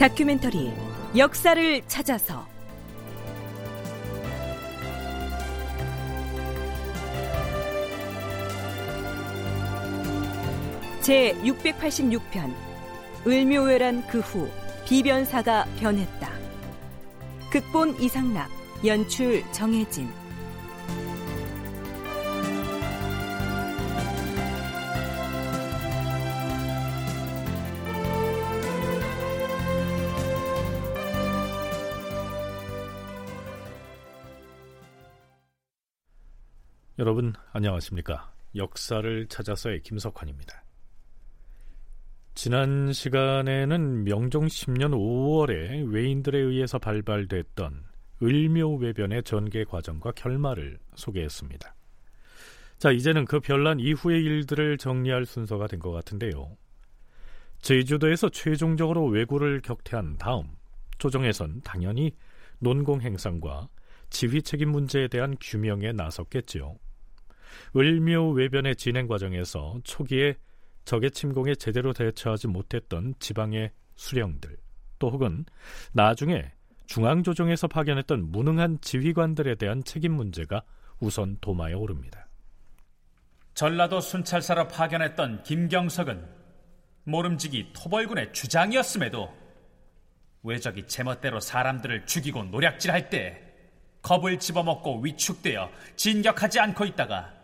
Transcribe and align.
다큐멘터리 0.00 0.72
역사를 1.14 1.82
찾아서 1.86 2.46
제 11.02 11.34
686편 11.42 12.54
을묘회란 13.26 14.06
그 14.06 14.20
후 14.20 14.48
비변사가 14.86 15.66
변했다. 15.78 16.30
극본 17.50 18.00
이상락 18.00 18.48
연출 18.86 19.44
정혜진 19.52 20.08
여러분 37.00 37.32
안녕하십니까? 37.54 38.30
역사를 38.56 39.26
찾아서의 39.26 39.80
김석환입니다. 39.80 40.62
지난 42.34 42.92
시간에는 42.92 44.04
명종 44.04 44.44
10년 44.44 44.90
5월에 44.90 45.90
외인들에 45.90 46.38
의해서 46.38 46.78
발발됐던 46.78 47.84
을묘 48.22 48.76
외변의 48.80 49.22
전개 49.22 49.64
과정과 49.64 50.12
결말을 50.12 50.78
소개했습니다. 50.94 51.74
자, 52.76 52.90
이제는 52.90 53.24
그 53.24 53.40
별난 53.40 53.80
이후의 53.80 54.22
일들을 54.22 54.76
정리할 54.76 55.24
순서가 55.24 55.68
된 55.68 55.80
것 55.80 55.92
같은데요. 55.92 56.54
제주도에서 57.62 58.28
최종적으로 58.28 59.06
왜구를 59.06 59.62
격퇴한 59.62 60.18
다음 60.18 60.50
조정에선 60.98 61.62
당연히 61.62 62.14
논공 62.58 63.00
행상과 63.00 63.70
지휘 64.10 64.42
책임 64.42 64.72
문제에 64.72 65.08
대한 65.08 65.34
규명에 65.40 65.92
나섰겠지요. 65.92 66.76
을묘 67.76 68.30
외변의 68.30 68.76
진행 68.76 69.06
과정에서 69.06 69.80
초기에 69.84 70.36
적의 70.84 71.10
침공에 71.10 71.54
제대로 71.54 71.92
대처하지 71.92 72.48
못했던 72.48 73.14
지방의 73.18 73.70
수령들 73.96 74.56
또 74.98 75.10
혹은 75.10 75.44
나중에 75.92 76.52
중앙조정에서 76.86 77.68
파견했던 77.68 78.32
무능한 78.32 78.78
지휘관들에 78.80 79.54
대한 79.54 79.84
책임 79.84 80.12
문제가 80.12 80.62
우선 80.98 81.36
도마에 81.40 81.72
오릅니다. 81.72 82.26
전라도 83.54 84.00
순찰사로 84.00 84.68
파견했던 84.68 85.42
김경석은 85.44 86.26
모름지기 87.04 87.72
토벌군의 87.74 88.32
주장이었음에도 88.32 89.32
외적이 90.42 90.86
제멋대로 90.86 91.40
사람들을 91.40 92.06
죽이고 92.06 92.44
노략질할 92.44 93.10
때 93.10 93.42
겁을 94.02 94.38
집어먹고 94.38 95.00
위축되어 95.00 95.70
진격하지 95.96 96.58
않고 96.60 96.84
있다가 96.86 97.39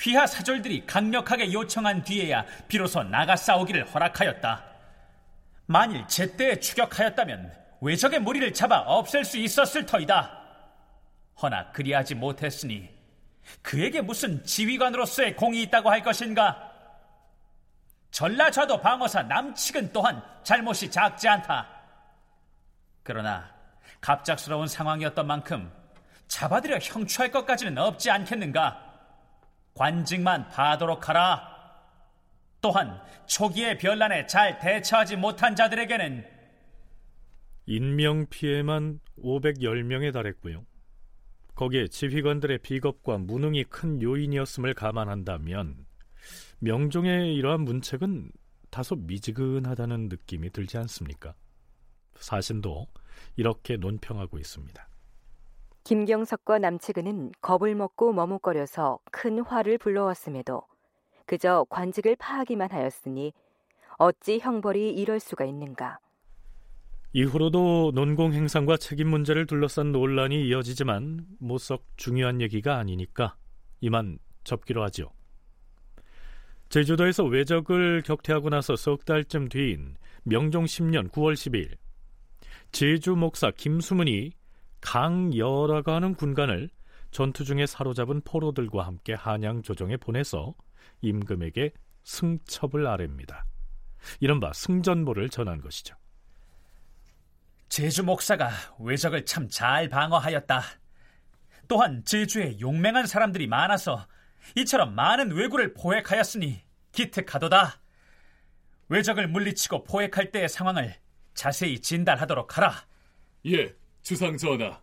휘하 0.00 0.26
사절들이 0.26 0.86
강력하게 0.86 1.52
요청한 1.52 2.02
뒤에야 2.02 2.44
비로소 2.68 3.02
나가 3.02 3.36
싸우기를 3.36 3.86
허락하였다. 3.94 4.64
만일 5.66 6.06
제때에 6.06 6.58
추격하였다면 6.58 7.52
외적의 7.82 8.20
무리를 8.20 8.52
잡아 8.54 8.80
없앨 8.80 9.24
수 9.24 9.38
있었을 9.38 9.84
터이다. 9.84 10.38
허나 11.42 11.70
그리하지 11.72 12.14
못했으니 12.14 12.88
그에게 13.62 14.00
무슨 14.00 14.42
지휘관으로서의 14.44 15.36
공이 15.36 15.62
있다고 15.62 15.90
할 15.90 16.02
것인가? 16.02 16.70
전라좌도 18.10 18.80
방어사 18.80 19.22
남측은 19.22 19.92
또한 19.92 20.22
잘못이 20.42 20.90
작지 20.90 21.28
않다. 21.28 21.68
그러나 23.02 23.50
갑작스러운 24.00 24.66
상황이었던 24.66 25.26
만큼 25.26 25.70
잡아들여 26.26 26.78
형추할 26.78 27.30
것까지는 27.30 27.76
없지 27.78 28.10
않겠는가? 28.10 28.89
관직만 29.80 30.46
봐도록 30.50 31.08
하라. 31.08 31.40
또한 32.60 33.00
초기의 33.26 33.78
변란에 33.78 34.26
잘 34.26 34.58
대처하지 34.58 35.16
못한 35.16 35.56
자들에게는 35.56 36.22
인명 37.64 38.26
피해만 38.26 39.00
510명에 39.18 40.12
달했고요. 40.12 40.66
거기에 41.54 41.88
지휘관들의 41.88 42.58
비겁과 42.58 43.16
무능이 43.16 43.64
큰 43.64 44.02
요인이었음을 44.02 44.74
감안한다면 44.74 45.86
명종의 46.58 47.34
이러한 47.36 47.62
문책은 47.62 48.32
다소 48.68 48.96
미지근하다는 48.96 50.10
느낌이 50.10 50.50
들지 50.50 50.76
않습니까? 50.76 51.34
사신도 52.16 52.86
이렇게 53.36 53.78
논평하고 53.78 54.38
있습니다. 54.38 54.89
김경석과 55.84 56.58
남측은은 56.58 57.32
겁을 57.40 57.74
먹고 57.74 58.12
머뭇거려서 58.12 58.98
큰 59.10 59.40
화를 59.40 59.78
불러왔음에도 59.78 60.62
그저 61.26 61.66
관직을 61.68 62.16
파하기만 62.16 62.70
하였으니 62.70 63.32
어찌 63.96 64.38
형벌이 64.38 64.90
이럴 64.94 65.20
수가 65.20 65.44
있는가. 65.44 65.98
이후로도 67.12 67.92
논공 67.94 68.32
행상과 68.32 68.76
책임 68.76 69.08
문제를 69.08 69.46
둘러싼 69.46 69.90
논란이 69.90 70.46
이어지지만 70.46 71.26
모썩 71.38 71.84
중요한 71.96 72.40
얘기가 72.40 72.78
아니니까 72.78 73.34
이만 73.80 74.18
접기로 74.44 74.82
하죠. 74.84 75.10
제주도에서 76.68 77.24
외적을 77.24 78.02
격퇴하고 78.02 78.48
나서 78.48 78.76
석 78.76 79.04
달쯤 79.04 79.48
뒤인 79.48 79.96
명종 80.22 80.66
10년 80.66 81.10
9월 81.10 81.34
10일 81.34 81.76
제주 82.70 83.16
목사 83.16 83.50
김수문이 83.50 84.30
강여라가 84.80 85.96
하는 85.96 86.14
군관을 86.14 86.70
전투 87.10 87.44
중에 87.44 87.66
사로잡은 87.66 88.22
포로들과 88.22 88.86
함께 88.86 89.14
한양 89.14 89.62
조정에 89.62 89.96
보내서 89.96 90.54
임금에게 91.02 91.72
승첩을 92.04 92.84
아랩니다. 92.84 93.42
이른바 94.20 94.52
승전보를 94.52 95.28
전한 95.28 95.60
것이죠. 95.60 95.94
제주 97.68 98.02
목사가 98.02 98.50
외적을 98.78 99.24
참 99.24 99.48
잘 99.48 99.88
방어하였다. 99.88 100.62
또한 101.68 102.04
제주에 102.04 102.58
용맹한 102.60 103.06
사람들이 103.06 103.46
많아서 103.46 104.06
이처럼 104.56 104.94
많은 104.94 105.32
왜구를 105.32 105.74
포획하였으니 105.74 106.62
기특하도다. 106.92 107.80
외적을 108.88 109.28
물리치고 109.28 109.84
포획할 109.84 110.32
때의 110.32 110.48
상황을 110.48 110.96
자세히 111.34 111.80
진단하도록 111.80 112.56
하라. 112.56 112.74
예, 113.46 113.72
주상 114.02 114.36
전하. 114.36 114.80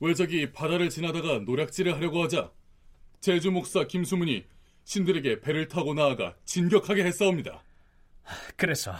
외적이 0.00 0.52
바다를 0.52 0.90
지나다가 0.90 1.38
노략질을 1.38 1.94
하려고 1.94 2.22
하자 2.22 2.52
제주 3.20 3.50
목사 3.50 3.84
김수문이 3.84 4.46
신들에게 4.84 5.40
배를 5.40 5.68
타고 5.68 5.94
나아가 5.94 6.36
진격하게 6.44 7.04
했사옵니다. 7.04 7.62
그래서 8.56 8.94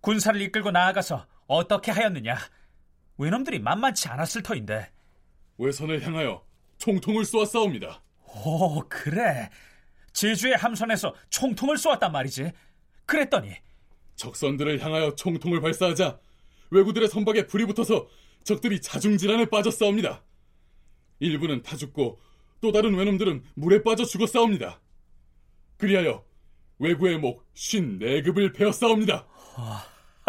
군사를 0.00 0.40
이끌고 0.40 0.70
나아가서 0.70 1.26
어떻게 1.46 1.90
하였느냐? 1.90 2.36
외놈들이 3.18 3.58
만만치 3.58 4.08
않았을 4.08 4.42
터인데. 4.42 4.92
외선을 5.58 6.02
향하여 6.02 6.44
총통을 6.78 7.24
쏘았사옵니다. 7.24 8.02
오, 8.44 8.80
그래. 8.88 9.48
제주의 10.12 10.54
함선에서 10.54 11.14
총통을 11.30 11.78
쏘았단 11.78 12.12
말이지. 12.12 12.52
그랬더니 13.06 13.54
적선들을 14.16 14.80
향하여 14.80 15.14
총통을 15.14 15.60
발사하자 15.60 16.18
왜구들의 16.70 17.08
선박에 17.08 17.46
불이 17.46 17.66
붙어서 17.66 18.08
적들이 18.46 18.80
자중질환에 18.80 19.46
빠졌사옵니다. 19.46 20.22
일부는 21.18 21.62
타 21.62 21.76
죽고 21.76 22.20
또 22.60 22.70
다른 22.72 22.94
외놈들은 22.94 23.42
물에 23.54 23.82
빠져 23.82 24.04
죽었사옵니다. 24.04 24.80
그리하여 25.76 26.24
외구의 26.78 27.18
목 27.18 27.44
54급을 27.54 28.54
베었사옵니다. 28.54 29.26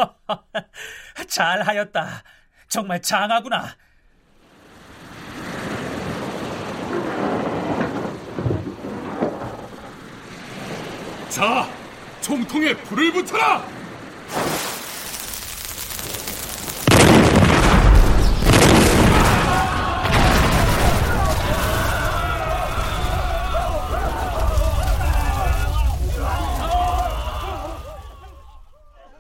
잘하였다. 1.28 2.24
정말 2.68 3.02
장하구나. 3.02 3.78
자, 11.30 11.70
총통에 12.22 12.74
불을 12.74 13.14
붙여라! 13.14 13.64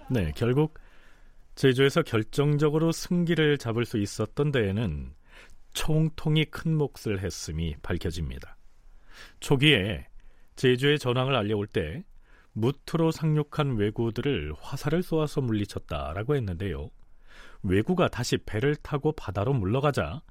네, 0.10 0.32
결국 0.36 0.80
제주에서 1.56 2.02
결정적으로 2.02 2.94
승기를 2.94 3.58
잡을 3.58 3.84
수 3.84 3.98
있었던 3.98 4.52
데에는 4.52 5.14
총통이 5.74 6.46
큰 6.46 6.78
몫을 6.78 7.22
했음이 7.22 7.76
밝혀집니다. 7.82 8.58
초기에 9.42 10.08
제주의 10.56 10.98
전황을 10.98 11.36
알려올 11.36 11.68
때 11.68 12.04
무트로 12.54 13.12
상륙한 13.12 13.76
왜구들을 13.76 14.54
화살을 14.60 15.04
쏘아서 15.04 15.42
물리쳤다라고 15.42 16.36
했는데요. 16.36 16.90
왜구가 17.64 18.08
다시 18.08 18.38
배를 18.38 18.76
타고 18.78 19.12
바다로 19.12 19.54
물러가자 19.54 20.22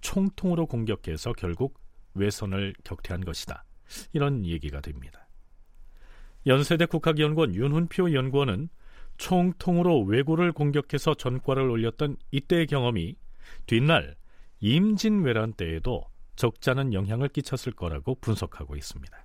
총통으로 0.00 0.66
공격해서 0.66 1.32
결국 1.32 1.78
외선을 2.14 2.72
격퇴한 2.84 3.24
것이다. 3.24 3.64
이런 4.12 4.46
얘기가 4.46 4.80
됩니다. 4.80 5.26
연세대 6.46 6.86
국학연구원 6.86 7.54
윤훈표 7.54 8.12
연구원은 8.12 8.68
총통으로 9.16 10.02
왜구를 10.02 10.52
공격해서 10.52 11.14
전과를 11.14 11.68
올렸던 11.70 12.16
이때의 12.30 12.66
경험이 12.66 13.16
뒷날 13.66 14.16
임진왜란 14.60 15.54
때에도 15.54 16.04
적잖은 16.36 16.92
영향을 16.92 17.28
끼쳤을 17.28 17.72
거라고 17.72 18.16
분석하고 18.16 18.76
있습니다. 18.76 19.16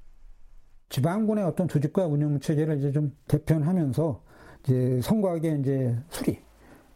지방군의 0.90 1.44
어떤 1.44 1.68
조직과 1.68 2.08
운영 2.08 2.40
체계를 2.40 2.78
이제 2.80 2.92
좀 2.92 3.16
개편하면서 3.28 4.24
이제 4.64 5.02
성곽의 5.02 5.60
이제 5.62 5.98
수리, 6.10 6.40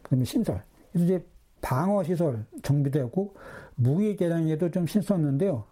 그다음에 0.02 0.24
신설, 0.24 0.62
이제 0.94 1.24
방어 1.60 2.02
시설 2.02 2.44
정비되고 2.62 3.34
무기 3.76 4.16
개량에도 4.16 4.70
좀 4.70 4.86
신썼는데요. 4.86 5.64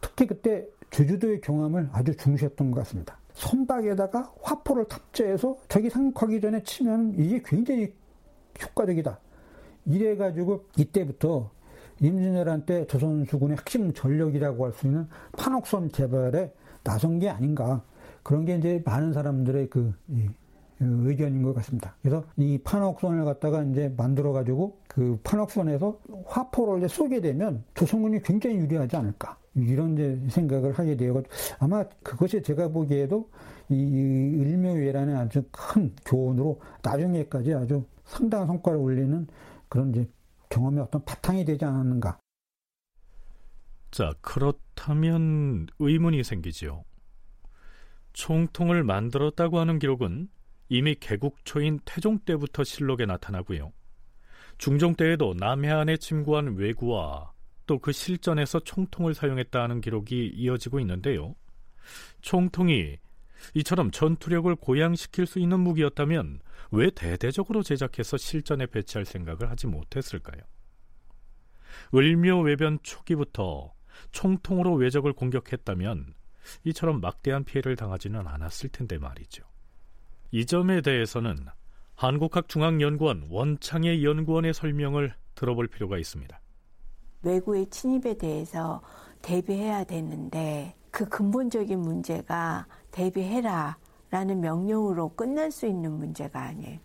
특히 0.00 0.26
그때 0.26 0.66
제주도의 0.90 1.40
경험을 1.40 1.88
아주 1.92 2.16
중시했던 2.16 2.70
것 2.70 2.80
같습니다. 2.80 3.18
선박에다가 3.38 4.32
화포를 4.42 4.86
탑재해서 4.86 5.56
적이 5.68 5.90
상륙하기 5.90 6.40
전에 6.40 6.62
치면 6.64 7.14
이게 7.16 7.40
굉장히 7.44 7.92
효과적이다. 8.60 9.18
이래가지고 9.86 10.64
이때부터 10.76 11.50
임진왜란 12.00 12.66
때 12.66 12.86
조선수군의 12.86 13.56
핵심 13.58 13.92
전력이라고 13.92 14.66
할 14.66 14.72
수 14.72 14.86
있는 14.86 15.06
판옥선 15.36 15.88
개발에 15.88 16.52
나선 16.84 17.18
게 17.18 17.28
아닌가. 17.28 17.82
그런 18.22 18.44
게 18.44 18.56
이제 18.56 18.82
많은 18.84 19.12
사람들의 19.12 19.70
그, 19.70 19.94
그 20.78 21.08
의견인 21.08 21.42
것 21.42 21.54
같습니다. 21.54 21.94
그래서 22.02 22.24
이 22.36 22.58
판옥선을 22.58 23.24
갖다가 23.24 23.62
이제 23.62 23.92
만들어가지고 23.96 24.78
그 24.88 25.18
판옥선에서 25.22 25.98
화포를 26.26 26.78
이제 26.78 26.88
쏘게 26.88 27.20
되면 27.20 27.64
조선군이 27.74 28.22
굉장히 28.22 28.56
유리하지 28.56 28.96
않을까. 28.96 29.38
이런 29.66 30.28
생각을 30.28 30.72
하게 30.72 30.96
되고 30.96 31.22
아마 31.58 31.84
그것이 32.02 32.42
제가 32.42 32.68
보기에도 32.68 33.30
이 33.68 33.74
을묘회라는 33.74 35.16
아주 35.16 35.44
큰 35.50 35.94
교훈으로 36.04 36.60
나중에까지 36.82 37.54
아주 37.54 37.84
상당한 38.04 38.46
성과를 38.46 38.78
올리는 38.78 39.26
그런 39.68 39.90
이제 39.90 40.08
경험의 40.48 40.82
어떤 40.82 41.04
바탕이 41.04 41.44
되지 41.44 41.64
않았는가. 41.64 42.18
자, 43.90 44.12
그렇다면 44.20 45.66
의문이 45.78 46.24
생기지요. 46.24 46.84
총통을 48.12 48.84
만들었다고 48.84 49.58
하는 49.58 49.78
기록은 49.78 50.28
이미 50.68 50.94
개국 50.94 51.44
초인 51.44 51.78
태종 51.84 52.18
때부터 52.18 52.64
실록에 52.64 53.06
나타나고요. 53.06 53.72
중종 54.58 54.94
때에도 54.94 55.34
남해안에 55.34 55.98
침구한 55.98 56.56
왜구와 56.56 57.32
또 57.68 57.78
그 57.78 57.92
실전에서 57.92 58.60
총통을 58.60 59.14
사용했다는 59.14 59.82
기록이 59.82 60.32
이어지고 60.34 60.80
있는데요. 60.80 61.36
총통이 62.22 62.96
이처럼 63.54 63.90
전투력을 63.92 64.52
고양시킬 64.56 65.26
수 65.26 65.38
있는 65.38 65.60
무기였다면 65.60 66.40
왜 66.72 66.90
대대적으로 66.90 67.62
제작해서 67.62 68.16
실전에 68.16 68.66
배치할 68.66 69.04
생각을 69.04 69.50
하지 69.50 69.68
못했을까요? 69.68 70.40
을묘 71.94 72.40
외변 72.40 72.78
초기부터 72.82 73.72
총통으로 74.10 74.74
외적을 74.74 75.12
공격했다면 75.12 76.14
이처럼 76.64 77.00
막대한 77.00 77.44
피해를 77.44 77.76
당하지는 77.76 78.26
않았을 78.26 78.70
텐데 78.70 78.98
말이죠. 78.98 79.44
이 80.30 80.46
점에 80.46 80.80
대해서는 80.80 81.46
한국학중앙연구원 81.94 83.26
원창의 83.28 84.04
연구원의 84.04 84.54
설명을 84.54 85.14
들어볼 85.34 85.68
필요가 85.68 85.98
있습니다. 85.98 86.40
외구의 87.22 87.66
침입에 87.70 88.14
대해서 88.14 88.80
대비해야 89.22 89.84
되는데 89.84 90.74
그 90.90 91.08
근본적인 91.08 91.78
문제가 91.78 92.66
대비해라 92.90 93.76
라는 94.10 94.40
명령으로 94.40 95.10
끝날 95.14 95.50
수 95.50 95.66
있는 95.66 95.92
문제가 95.92 96.40
아니에요. 96.40 96.78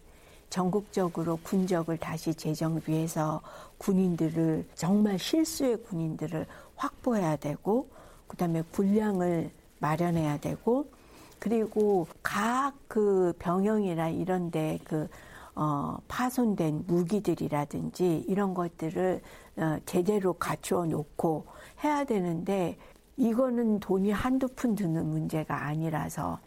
전국적으로 0.49 1.39
군적을 1.41 1.97
다시 1.97 2.33
재정비해서 2.33 3.41
군인들을 3.77 4.67
정말 4.75 5.17
실수의 5.17 5.83
군인들을 5.83 6.45
확보해야 6.75 7.37
되고 7.37 7.87
그다음에 8.27 8.61
군량을 8.71 9.51
마련해야 9.79 10.37
되고 10.39 10.85
그리고 11.39 12.07
각 12.21 12.73
그 12.93 13.33
병영이나 13.39 14.09
이런데 14.09 14.77
그 14.83 15.07
어, 15.55 15.97
파손된 16.07 16.83
무기들이라든지 16.85 18.25
이런 18.27 18.53
것들을 18.53 19.19
어, 19.19 19.19
제대로 19.85 20.33
갖추어 20.33 20.85
놓고 20.85 21.45
해야 21.83 22.03
되는데 22.03 22.77
이거는 23.17 23.79
돈이 23.79 24.11
한두 24.11 24.47
푼 24.47 24.75
드는 24.75 25.05
문제가 25.07 25.65
아니라서 25.65 26.39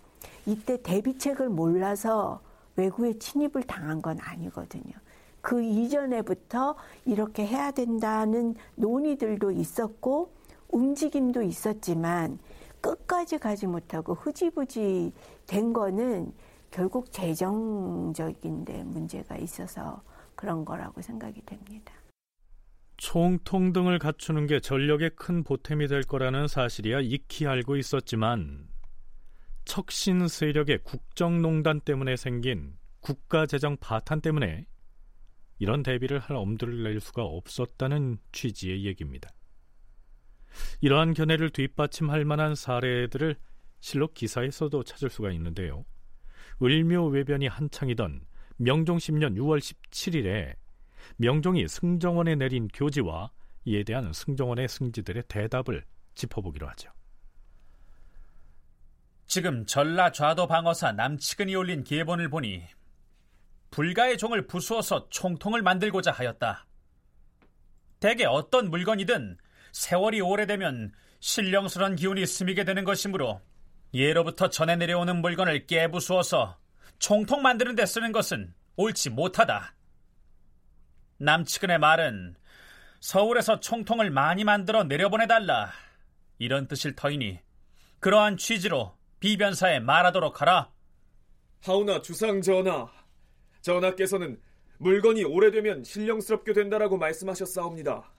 이때 0.46 0.80
대비책을 0.82 1.48
몰라서 1.48 2.40
외구의 2.76 3.18
침입을 3.18 3.62
당한 3.66 4.02
건 4.02 4.18
아니거든요. 4.20 4.92
그 5.40 5.62
이전에부터 5.62 6.74
이렇게 7.04 7.46
해야 7.46 7.70
된다는 7.70 8.56
논의들도 8.74 9.52
있었고 9.52 10.30
움직임도 10.68 11.42
있었지만 11.42 12.38
끝까지 12.80 13.38
가지 13.38 13.66
못하고 13.66 14.14
흐지부지 14.14 15.12
된 15.46 15.72
거는 15.72 16.32
결국 16.70 17.12
재정적인 17.12 18.64
데 18.64 18.82
문제가 18.82 19.36
있어서 19.36 20.02
그런 20.34 20.64
거라고 20.64 21.00
생각이 21.00 21.40
됩니다. 21.46 21.92
총통 22.96 23.72
등을 23.72 23.98
갖추는 23.98 24.46
게 24.46 24.60
전력에 24.60 25.10
큰 25.10 25.44
보탬이 25.44 25.86
될 25.86 26.02
거라는 26.02 26.48
사실이야 26.48 27.00
익히 27.00 27.46
알고 27.46 27.76
있었지만 27.76 28.68
척신 29.64 30.28
세력의 30.28 30.78
국정농단 30.84 31.80
때문에 31.80 32.16
생긴 32.16 32.76
국가재정 33.00 33.76
파탄 33.78 34.20
때문에 34.20 34.66
이런 35.58 35.82
대비를 35.82 36.18
할 36.18 36.36
엄두를 36.36 36.84
낼 36.84 37.00
수가 37.00 37.24
없었다는 37.24 38.18
취지의 38.32 38.84
얘기입니다. 38.84 39.30
이러한 40.80 41.14
견해를 41.14 41.50
뒷받침할 41.50 42.24
만한 42.24 42.54
사례들을 42.54 43.36
실록 43.80 44.14
기사에서도 44.14 44.82
찾을 44.84 45.10
수가 45.10 45.32
있는데요. 45.32 45.84
을묘 46.62 47.08
외변이 47.08 47.46
한창이던 47.46 48.24
명종 48.56 48.96
10년 48.98 49.36
6월 49.36 49.58
17일에 49.58 50.56
명종이 51.16 51.68
승정원에 51.68 52.34
내린 52.34 52.68
교지와 52.68 53.30
이에 53.64 53.82
대한 53.84 54.12
승정원의 54.12 54.68
승지들의 54.68 55.24
대답을 55.28 55.84
짚어보기로 56.14 56.68
하죠. 56.68 56.90
지금 59.26 59.66
전라 59.66 60.12
좌도 60.12 60.46
방어사 60.46 60.92
남치근이 60.92 61.54
올린 61.54 61.82
기본을 61.82 62.28
보니 62.28 62.62
불가의 63.70 64.18
종을 64.18 64.46
부수어서 64.46 65.08
총통을 65.10 65.62
만들고자 65.62 66.12
하였다. 66.12 66.66
대개 68.00 68.24
어떤 68.24 68.70
물건이든 68.70 69.36
세월이 69.72 70.20
오래되면 70.20 70.92
신령스런 71.20 71.96
기운이 71.96 72.24
스미게 72.24 72.64
되는 72.64 72.84
것이므로 72.84 73.40
예로부터 73.92 74.48
전해 74.48 74.76
내려오는 74.76 75.20
물건을 75.20 75.66
깨부수어서 75.66 76.58
총통 76.98 77.42
만드는 77.42 77.74
데 77.74 77.84
쓰는 77.84 78.12
것은 78.12 78.54
옳지 78.76 79.10
못하다. 79.10 79.75
남치근의 81.18 81.78
말은 81.78 82.36
서울에서 83.00 83.60
총통을 83.60 84.10
많이 84.10 84.44
만들어 84.44 84.84
내려보내달라. 84.84 85.72
이런 86.38 86.68
뜻일 86.68 86.94
터이니 86.94 87.40
그러한 88.00 88.36
취지로 88.36 88.94
비변사에 89.20 89.80
말하도록 89.80 90.40
하라. 90.42 90.70
하오나 91.62 92.02
주상 92.02 92.42
전하, 92.42 92.88
전하께서는 93.62 94.38
물건이 94.78 95.24
오래되면 95.24 95.84
신령스럽게 95.84 96.52
된다라고 96.52 96.98
말씀하셨사옵니다. 96.98 98.12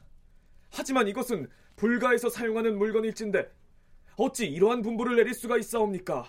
하지만 0.72 1.08
이것은 1.08 1.48
불가에서 1.76 2.30
사용하는 2.30 2.78
물건일진데 2.78 3.48
어찌 4.18 4.48
이러한 4.48 4.82
분부를 4.82 5.16
내릴 5.16 5.36
수가 5.36 5.58
있사옵니까? 5.58 6.26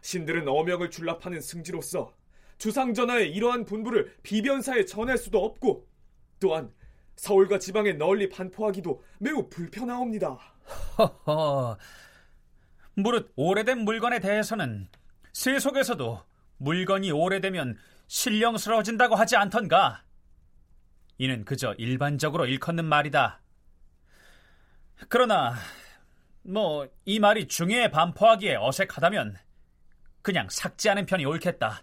신들은 0.00 0.48
어명을 0.48 0.90
출납하는 0.90 1.40
승지로서 1.40 2.12
주상 2.58 2.92
전하의 2.94 3.30
이러한 3.32 3.64
분부를 3.64 4.16
비변사에 4.22 4.84
전할 4.84 5.16
수도 5.16 5.44
없고 5.44 5.86
또한 6.40 6.72
서울과 7.16 7.58
지방에 7.58 7.92
널리 7.92 8.28
반포하기도 8.28 9.02
매우 9.18 9.48
불편하옵니다. 9.48 10.38
허허, 10.98 11.78
무릇 12.94 13.32
오래된 13.36 13.78
물건에 13.84 14.20
대해서는 14.20 14.88
세속에서도 15.32 16.22
물건이 16.58 17.10
오래되면 17.12 17.78
신령스러워진다고 18.08 19.14
하지 19.14 19.36
않던가. 19.36 20.04
이는 21.18 21.44
그저 21.44 21.74
일반적으로 21.78 22.46
일컫는 22.46 22.84
말이다. 22.84 23.40
그러나 25.08 25.54
뭐 26.42 26.86
이 27.04 27.18
말이 27.20 27.46
중요에 27.48 27.90
반포하기에 27.90 28.56
어색하다면 28.56 29.36
그냥 30.22 30.48
삭제하는 30.50 31.06
편이 31.06 31.24
옳겠다. 31.24 31.82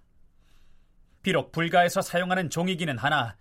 비록 1.25 1.51
불가에서 1.51 2.03
사용하는 2.03 2.51
종이기는 2.51 2.99
하나 2.99 3.35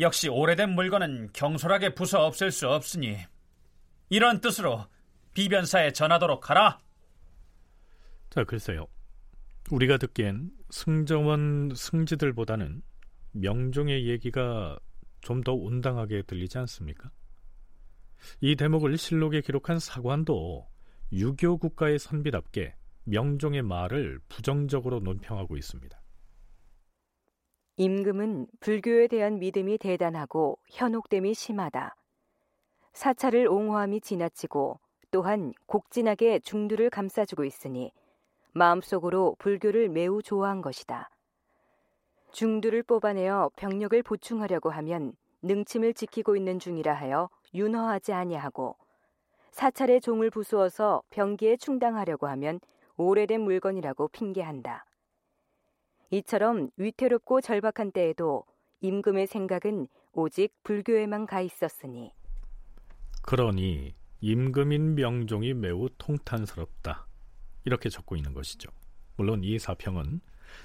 역시 0.00 0.28
오래된 0.28 0.70
물건은 0.70 1.30
경솔하게 1.32 1.94
부숴 1.94 2.18
없앨 2.18 2.50
수 2.50 2.68
없으니 2.68 3.16
이런 4.08 4.40
뜻으로 4.40 4.86
비변사에 5.32 5.92
전하도록 5.92 6.50
하라. 6.50 6.80
자, 8.30 8.42
글쎄요. 8.42 8.88
우리가 9.70 9.98
듣기엔 9.98 10.50
승정원 10.70 11.74
승지들보다는 11.76 12.82
명종의 13.34 14.08
얘기가 14.08 14.76
좀 15.20 15.44
더 15.44 15.52
온당하게 15.52 16.22
들리지 16.22 16.58
않습니까? 16.58 17.12
이 18.40 18.56
대목을 18.56 18.98
실록에 18.98 19.42
기록한 19.42 19.78
사관도 19.78 20.68
유교 21.12 21.56
국가의 21.56 22.00
선비답게 22.00 22.74
명종의 23.04 23.62
말을 23.62 24.18
부정적으로 24.28 24.98
논평하고 24.98 25.56
있습니다. 25.56 25.99
임금은 27.82 28.46
불교에 28.60 29.06
대한 29.06 29.38
믿음이 29.38 29.78
대단하고 29.78 30.58
현혹됨이 30.68 31.32
심하다. 31.32 31.96
사찰을 32.92 33.48
옹호함이 33.48 34.02
지나치고 34.02 34.78
또한 35.10 35.54
곡진하게 35.64 36.40
중두를 36.40 36.90
감싸주고 36.90 37.46
있으니 37.46 37.90
마음속으로 38.52 39.34
불교를 39.38 39.88
매우 39.88 40.22
좋아한 40.22 40.60
것이다. 40.60 41.08
중두를 42.32 42.82
뽑아내어 42.82 43.50
병력을 43.56 44.02
보충하려고 44.02 44.68
하면 44.68 45.14
능침을 45.40 45.94
지키고 45.94 46.36
있는 46.36 46.58
중이라 46.58 46.92
하여 46.92 47.30
윤허하지 47.54 48.12
아니하고 48.12 48.76
사찰의 49.52 50.02
종을 50.02 50.28
부수어서 50.28 51.02
병기에 51.08 51.56
충당하려고 51.56 52.26
하면 52.26 52.60
오래된 52.98 53.40
물건이라고 53.40 54.08
핑계한다. 54.08 54.84
이처럼 56.10 56.70
위태롭고 56.76 57.40
절박한 57.40 57.92
때에도 57.92 58.44
임금의 58.80 59.26
생각은 59.26 59.86
오직 60.12 60.52
불교에만 60.64 61.26
가 61.26 61.40
있었으니 61.40 62.12
그러니 63.22 63.94
임금인 64.20 64.96
명종이 64.96 65.54
매우 65.54 65.88
통탄스럽다. 65.96 67.06
이렇게 67.64 67.88
적고 67.88 68.16
있는 68.16 68.34
것이죠. 68.34 68.70
물론 69.16 69.44
이 69.44 69.58
사평은 69.58 70.20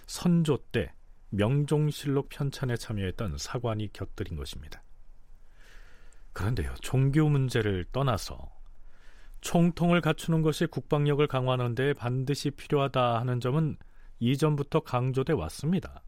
선조 0.07 0.57
때 0.71 0.93
명종실록 1.29 2.29
편찬에 2.29 2.75
참여했던 2.75 3.37
사관이 3.37 3.91
곁들인 3.93 4.35
것입니다. 4.37 4.81
그런데요, 6.33 6.73
종교 6.81 7.29
문제를 7.29 7.85
떠나서 7.91 8.51
총통을 9.41 10.01
갖추는 10.01 10.41
것이 10.41 10.65
국방력을 10.65 11.25
강화하는 11.27 11.75
데 11.75 11.93
반드시 11.93 12.51
필요하다 12.51 13.19
하는 13.19 13.39
점은 13.39 13.77
이전부터 14.19 14.81
강조돼 14.81 15.34
왔습니다. 15.34 16.03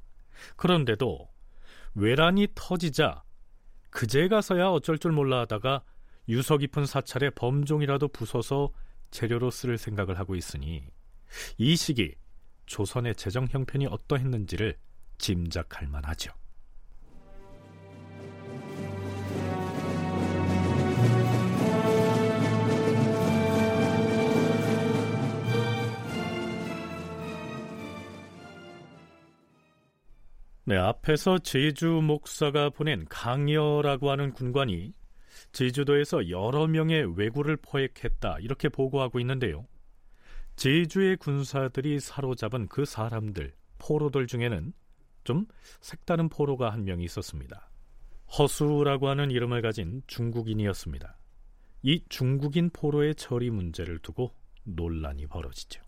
그런데도 0.56 1.30
외란이 1.96 2.48
터지자 2.56 3.24
그제 3.90 4.28
가서야 4.28 4.68
어쩔 4.68 4.98
줄 4.98 5.12
몰라 5.12 5.42
하다가 5.42 5.84
유서 6.30 6.58
깊은 6.58 6.86
사찰에 6.86 7.30
범종이라도 7.32 8.10
부숴서 8.10 8.72
재료로 9.12 9.50
쓸 9.50 9.78
생각을 9.78 10.20
하고 10.20 10.36
있으니 10.36 10.84
이 11.58 11.76
시기 11.76 12.14
조선의 12.66 13.16
재정 13.16 13.48
형편이 13.50 13.88
어떠했는지를 13.88 14.76
짐작할 15.18 15.88
만하죠. 15.88 16.32
네, 30.68 30.76
앞에서 30.76 31.38
제주 31.38 31.88
목사가 31.88 32.70
보낸 32.70 33.06
강여라고 33.06 34.12
하는 34.12 34.34
군관이 34.34 34.92
제주도에서 35.54 36.30
여러 36.30 36.68
명의 36.68 37.06
왜구를 37.18 37.56
포획했다 37.56 38.40
이렇게 38.42 38.68
보고하고 38.68 39.22
있는데요. 39.22 39.66
제주의 40.58 41.16
군사들이 41.16 42.02
사로잡은 42.02 42.68
그 42.68 42.84
사람들, 42.84 43.54
포로들 43.78 44.28
중에는 44.28 44.74
좀 45.24 45.46
색다른 45.80 46.28
포로가 46.28 46.74
한 46.74 46.84
명이 46.84 47.06
있었습니다. 47.06 47.70
허수라고 48.38 49.08
하는 49.08 49.32
이름을 49.32 49.62
가진 49.62 50.02
중국인이었습니다. 50.08 51.18
이 51.84 52.04
중국인 52.10 52.72
포로의 52.72 53.16
처리 53.16 53.52
문제를 53.52 54.00
두고 54.00 54.34
논란이 54.66 55.28
벌어지죠. 55.28 55.82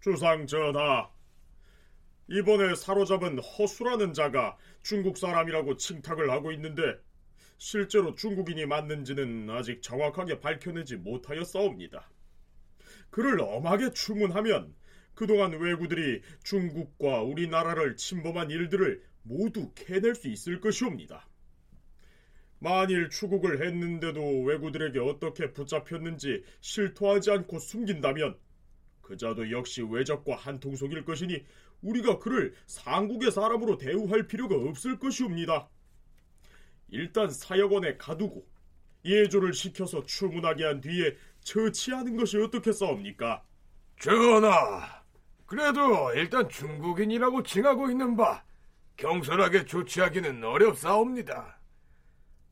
주상 0.00 0.44
전하, 0.44 1.08
이번에 2.28 2.74
사로잡은 2.74 3.38
허수라는 3.38 4.14
자가 4.14 4.56
중국 4.82 5.18
사람이라고 5.18 5.76
칭탁을 5.76 6.30
하고 6.30 6.52
있는데 6.52 6.98
실제로 7.58 8.14
중국인이 8.14 8.66
맞는지는 8.66 9.50
아직 9.50 9.82
정확하게 9.82 10.40
밝혀내지 10.40 10.96
못하였사옵니다. 10.96 12.10
그를 13.10 13.40
엄하게 13.40 13.92
추문하면 13.92 14.74
그동안 15.14 15.52
왜구들이 15.52 16.22
중국과 16.42 17.22
우리나라를 17.22 17.96
침범한 17.96 18.50
일들을 18.50 19.02
모두 19.22 19.72
캐낼 19.74 20.14
수 20.14 20.28
있을 20.28 20.60
것이옵니다. 20.60 21.28
만일 22.58 23.10
추국을 23.10 23.64
했는데도 23.64 24.42
왜구들에게 24.42 24.98
어떻게 24.98 25.52
붙잡혔는지 25.52 26.42
실토하지 26.60 27.30
않고 27.30 27.58
숨긴다면 27.58 28.36
그자도 29.02 29.50
역시 29.50 29.82
외적과 29.82 30.34
한통속일 30.36 31.04
것이니 31.04 31.44
우리가 31.82 32.18
그를 32.18 32.54
상국의 32.66 33.30
사람으로 33.30 33.76
대우할 33.78 34.26
필요가 34.26 34.54
없을 34.54 34.98
것이옵니다. 34.98 35.68
일단 36.88 37.28
사역원에 37.28 37.96
가두고 37.96 38.46
예조를 39.04 39.52
시켜서 39.52 40.04
추문하게 40.04 40.64
한 40.64 40.80
뒤에 40.80 41.16
처치하는 41.42 42.16
것이 42.16 42.38
어떻겠사옵니까? 42.38 43.42
전하, 44.00 45.02
그래도 45.46 46.12
일단 46.14 46.48
중국인이라고 46.48 47.42
칭하고 47.42 47.90
있는 47.90 48.16
바 48.16 48.44
경솔하게 48.96 49.66
조치하기는 49.66 50.42
어렵사옵니다. 50.42 51.58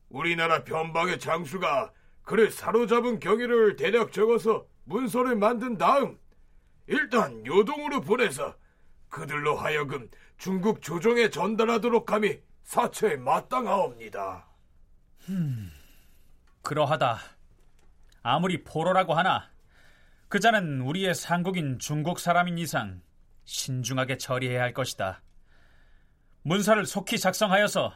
우리나라 0.09 0.63
변방의 0.63 1.19
장수가 1.19 1.91
그를 2.23 2.51
사로잡은 2.51 3.19
경위를 3.19 3.75
대략 3.75 4.11
적어서 4.11 4.67
문서를 4.85 5.35
만든 5.35 5.77
다음 5.77 6.19
일단 6.87 7.45
요동으로 7.45 8.01
보내서 8.01 8.55
그들로 9.13 9.55
하여금 9.55 10.09
중국 10.37 10.81
조정에 10.81 11.29
전달하도록 11.29 12.11
함이 12.11 12.39
사처에 12.63 13.15
마땅하옵니다. 13.17 14.47
음, 15.29 15.71
그러하다. 16.63 17.19
아무리 18.23 18.63
포로라고 18.63 19.13
하나 19.13 19.51
그자는 20.29 20.81
우리의 20.81 21.13
상국인 21.13 21.77
중국 21.77 22.19
사람인 22.19 22.57
이상 22.57 23.01
신중하게 23.45 24.17
처리해야 24.17 24.61
할 24.63 24.73
것이다. 24.73 25.21
문서를 26.41 26.87
속히 26.87 27.19
작성하여서 27.19 27.93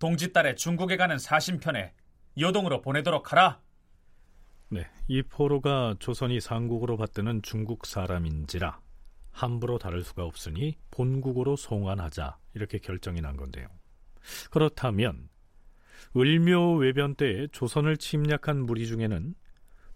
동짓달에 0.00 0.56
중국에 0.56 0.96
가는 0.96 1.18
사신편에 1.18 1.94
요동으로 2.38 2.80
보내도록 2.80 3.30
하라. 3.30 3.60
네, 4.70 4.90
이 5.06 5.22
포로가 5.22 5.94
조선이 6.00 6.40
상국으로 6.40 6.96
받드는 6.96 7.42
중국 7.42 7.86
사람인지라 7.86 8.80
함부로 9.38 9.78
다를 9.78 10.02
수가 10.02 10.24
없으니 10.24 10.76
본국으로 10.90 11.54
송환하자 11.54 12.38
이렇게 12.54 12.78
결정이 12.78 13.20
난 13.20 13.36
건데요. 13.36 13.68
그렇다면 14.50 15.28
을묘 16.16 16.78
외변 16.78 17.14
때에 17.14 17.46
조선을 17.52 17.98
침략한 17.98 18.66
무리 18.66 18.86
중에는 18.88 19.34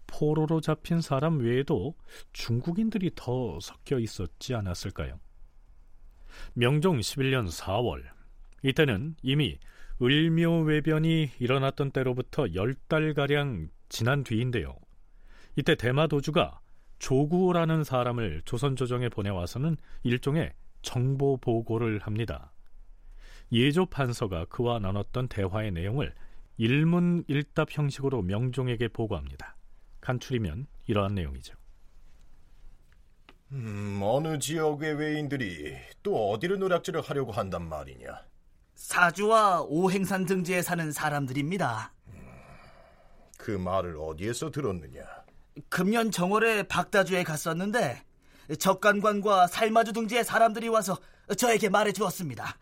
포로로 0.07 0.61
잡힌 0.61 1.01
사람 1.01 1.39
외에도 1.39 1.95
중국인들이 2.31 3.11
더 3.15 3.59
섞여 3.59 3.99
있었지 3.99 4.55
않았을까요? 4.55 5.19
명종 6.53 6.99
11년 6.99 7.49
4월 7.49 8.03
이때는 8.63 9.15
이미 9.23 9.59
을묘 10.01 10.61
외변이 10.61 11.31
일어났던 11.39 11.91
때로부터 11.91 12.45
10달가량 12.45 13.67
지난 13.89 14.23
뒤인데요. 14.23 14.77
이때 15.57 15.75
대마도주가 15.75 16.61
조구라는 17.03 17.83
사람을 17.83 18.43
조선 18.45 18.77
조정에 18.77 19.09
보내와서는 19.09 19.75
일종의 20.03 20.53
정보 20.81 21.35
보고를 21.35 21.99
합니다. 21.99 22.53
예조 23.51 23.87
판서가 23.87 24.45
그와 24.45 24.79
나눴던 24.79 25.27
대화의 25.27 25.73
내용을 25.73 26.13
일문일답 26.55 27.77
형식으로 27.77 28.21
명종에게 28.21 28.87
보고합니다. 28.87 29.57
간추리면 29.99 30.67
이러한 30.87 31.13
내용이죠. 31.15 31.55
음, 33.51 33.99
어느 34.01 34.39
지역의 34.39 34.93
외인들이 34.93 35.75
또 36.03 36.31
어디를 36.31 36.57
노략질을 36.59 37.01
하려고 37.01 37.33
한단 37.33 37.67
말이냐? 37.67 38.21
사주와 38.75 39.63
오행산 39.63 40.25
등지에 40.25 40.61
사는 40.61 40.89
사람들입니다. 40.89 41.91
음, 42.13 42.27
그 43.37 43.51
말을 43.51 43.97
어디에서 43.97 44.51
들었느냐? 44.51 45.22
금년 45.69 46.11
정월에 46.11 46.63
박다주에 46.63 47.23
갔었는데 47.23 48.03
적간관과 48.59 49.47
살마주 49.47 49.93
등지의 49.93 50.23
사람들이 50.23 50.67
와서 50.67 50.97
저에게 51.37 51.69
말해 51.69 51.91
주었습니다. 51.91 52.57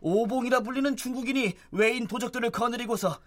오봉이라 0.00 0.60
불리는 0.60 0.96
중국인이 0.96 1.54
외인 1.72 2.06
도적들을 2.06 2.50
거느리고서 2.50 3.18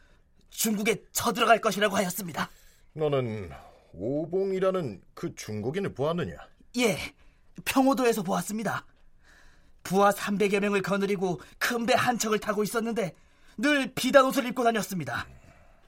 중국에 0.50 1.04
쳐들어갈 1.12 1.62
것이라고 1.62 1.96
하였습니다. 1.96 2.50
너는 2.94 3.52
오봉이라는 3.94 5.02
그 5.14 5.34
중국인을 5.36 5.94
보았느냐? 5.94 6.36
예, 6.78 6.98
평호도에서 7.66 8.24
보았습니다. 8.24 8.86
부하 9.84 10.12
300여 10.12 10.60
명을 10.60 10.82
거느리고 10.82 11.40
큰 11.58 11.86
배 11.86 11.94
한 11.96 12.18
척을 12.18 12.40
타고 12.40 12.64
있었는데 12.64 13.16
늘 13.58 13.92
비단 13.94 14.26
옷을 14.26 14.46
입고 14.46 14.64
다녔습니다. 14.64 15.28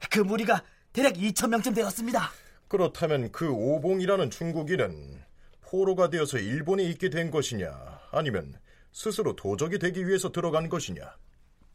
그 0.10 0.20
무리가 0.20 0.64
대략 0.94 1.14
2천 1.14 1.50
명쯤 1.50 1.74
되었습니다. 1.74 2.30
그렇다면 2.72 3.34
그 3.34 3.52
오봉이라는 3.52 4.30
중국인은 4.30 5.22
포로가 5.60 6.10
되어서 6.10 6.38
일본에 6.38 6.84
있게 6.84 7.10
된 7.10 7.30
것이냐 7.30 7.70
아니면 8.12 8.58
스스로 8.94 9.36
도적이 9.36 9.78
되기 9.78 10.08
위해서 10.08 10.32
들어간 10.32 10.70
것이냐 10.70 11.18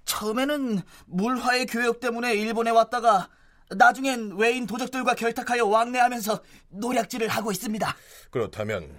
처음에는 0.07 0.81
물화의 1.05 1.67
교역 1.67 2.01
때문에 2.01 2.35
일본에 2.37 2.71
왔다가 2.71 3.29
나중엔 3.69 4.39
외인 4.39 4.67
도적들과 4.67 5.17
결탁하여 5.17 5.67
왕래하면서 5.67 6.43
노략질을 6.71 7.29
하고 7.29 7.53
있습니다. 7.53 7.95
그렇다면 8.31 8.97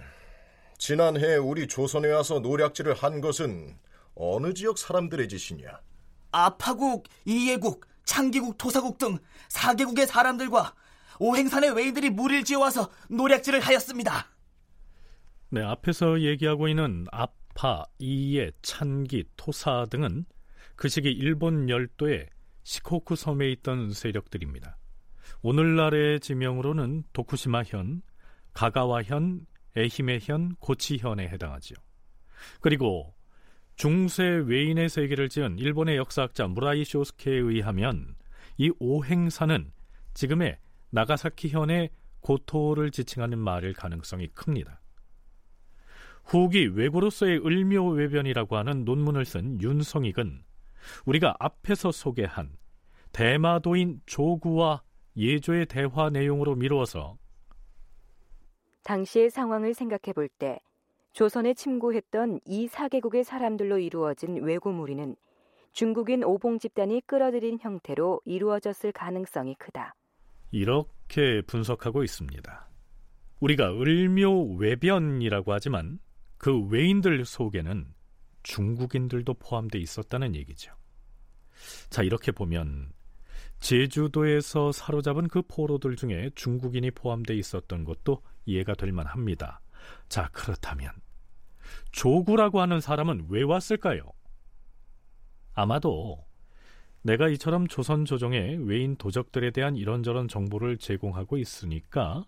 지난해 0.78 1.34
우리 1.34 1.66
조선에 1.66 2.12
와서 2.12 2.38
노략질을 2.38 2.94
한 2.94 3.20
것은 3.20 3.76
어느 4.14 4.54
지역 4.54 4.78
사람들의 4.78 5.26
짓이냐? 5.28 5.80
아파국, 6.30 7.08
이예국, 7.24 7.86
창기국, 8.04 8.56
토사국 8.56 8.98
등 8.98 9.18
4개국의 9.48 10.06
사람들과 10.06 10.74
오행산의 11.20 11.74
외인들이 11.74 12.10
무리를 12.10 12.44
지어와서 12.44 12.90
노략질을 13.10 13.60
하였습니다. 13.60 14.28
네, 15.50 15.62
앞에서 15.62 16.20
얘기하고 16.20 16.68
있는 16.68 17.06
아파, 17.10 17.84
이예, 17.98 18.52
찬기, 18.62 19.24
토사 19.36 19.86
등은 19.90 20.26
그 20.76 20.88
시기 20.88 21.10
일본 21.10 21.68
열도의 21.68 22.28
시코쿠 22.64 23.16
섬에 23.16 23.50
있던 23.52 23.92
세력들입니다. 23.92 24.76
오늘날의 25.42 26.20
지명으로는 26.20 27.04
도쿠시마현, 27.12 28.02
가가와현, 28.52 29.46
에히메현, 29.76 30.56
고치현에 30.56 31.28
해당하지요. 31.28 31.76
그리고 32.60 33.14
중세 33.76 34.24
외인의 34.24 34.88
세계를 34.88 35.28
지은 35.28 35.58
일본의 35.58 35.96
역사학자 35.96 36.48
무라이 36.48 36.84
쇼스케에 36.84 37.36
의하면 37.36 38.16
이 38.56 38.72
오행사는 38.80 39.72
지금의 40.14 40.58
나가사키 40.90 41.48
현의 41.48 41.90
고토를 42.20 42.90
지칭하는 42.90 43.38
말일 43.38 43.72
가능성이 43.74 44.28
큽니다. 44.28 44.80
후기 46.24 46.66
외고로서의 46.66 47.38
을묘 47.44 47.90
외변이라고 47.90 48.56
하는 48.56 48.84
논문을 48.84 49.24
쓴 49.24 49.60
윤성익은 49.60 50.42
우리가 51.06 51.36
앞에서 51.38 51.90
소개한 51.90 52.56
대마도인 53.12 54.02
조구와 54.06 54.82
예조의 55.16 55.66
대화 55.66 56.10
내용으로 56.10 56.54
미루어서 56.54 57.16
당시의 58.84 59.30
상황을 59.30 59.74
생각해 59.74 60.12
볼 60.14 60.28
때 60.28 60.60
조선에 61.12 61.54
침구했던 61.54 62.40
이 62.44 62.68
사개국의 62.68 63.24
사람들로 63.24 63.78
이루어진 63.78 64.42
외고 64.42 64.70
무리는 64.70 65.16
중국인 65.72 66.22
오봉 66.24 66.58
집단이 66.58 67.00
끌어들인 67.06 67.58
형태로 67.60 68.20
이루어졌을 68.24 68.92
가능성이 68.92 69.54
크다. 69.56 69.94
이렇게 70.50 71.42
분석하고 71.42 72.02
있습니다. 72.02 72.68
우리가 73.40 73.72
을묘 73.72 74.56
외변이라고 74.56 75.52
하지만 75.52 75.98
그 76.36 76.66
외인들 76.66 77.24
속에는 77.24 77.92
중국인들도 78.42 79.34
포함되어 79.34 79.80
있었다는 79.80 80.34
얘기죠. 80.36 80.72
자, 81.90 82.02
이렇게 82.02 82.32
보면 82.32 82.92
제주도에서 83.60 84.72
사로잡은 84.72 85.28
그 85.28 85.42
포로들 85.42 85.96
중에 85.96 86.30
중국인이 86.34 86.90
포함되어 86.92 87.36
있었던 87.36 87.84
것도 87.84 88.22
이해가 88.46 88.74
될 88.74 88.92
만합니다. 88.92 89.60
자, 90.08 90.28
그렇다면 90.32 90.92
조구라고 91.92 92.60
하는 92.60 92.80
사람은 92.80 93.26
왜 93.28 93.42
왔을까요? 93.42 94.12
아마도 95.54 96.24
내가 97.02 97.28
이처럼 97.28 97.68
조선 97.68 98.04
조정의 98.04 98.66
외인 98.66 98.96
도적들에 98.96 99.50
대한 99.52 99.76
이런저런 99.76 100.28
정보를 100.28 100.78
제공하고 100.78 101.38
있으니까 101.38 102.24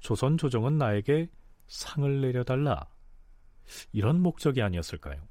조선 0.00 0.36
조정은 0.36 0.78
나에게 0.78 1.28
상을 1.68 2.20
내려달라. 2.20 2.86
이런 3.92 4.20
목적이 4.20 4.62
아니었을까요? 4.62 5.22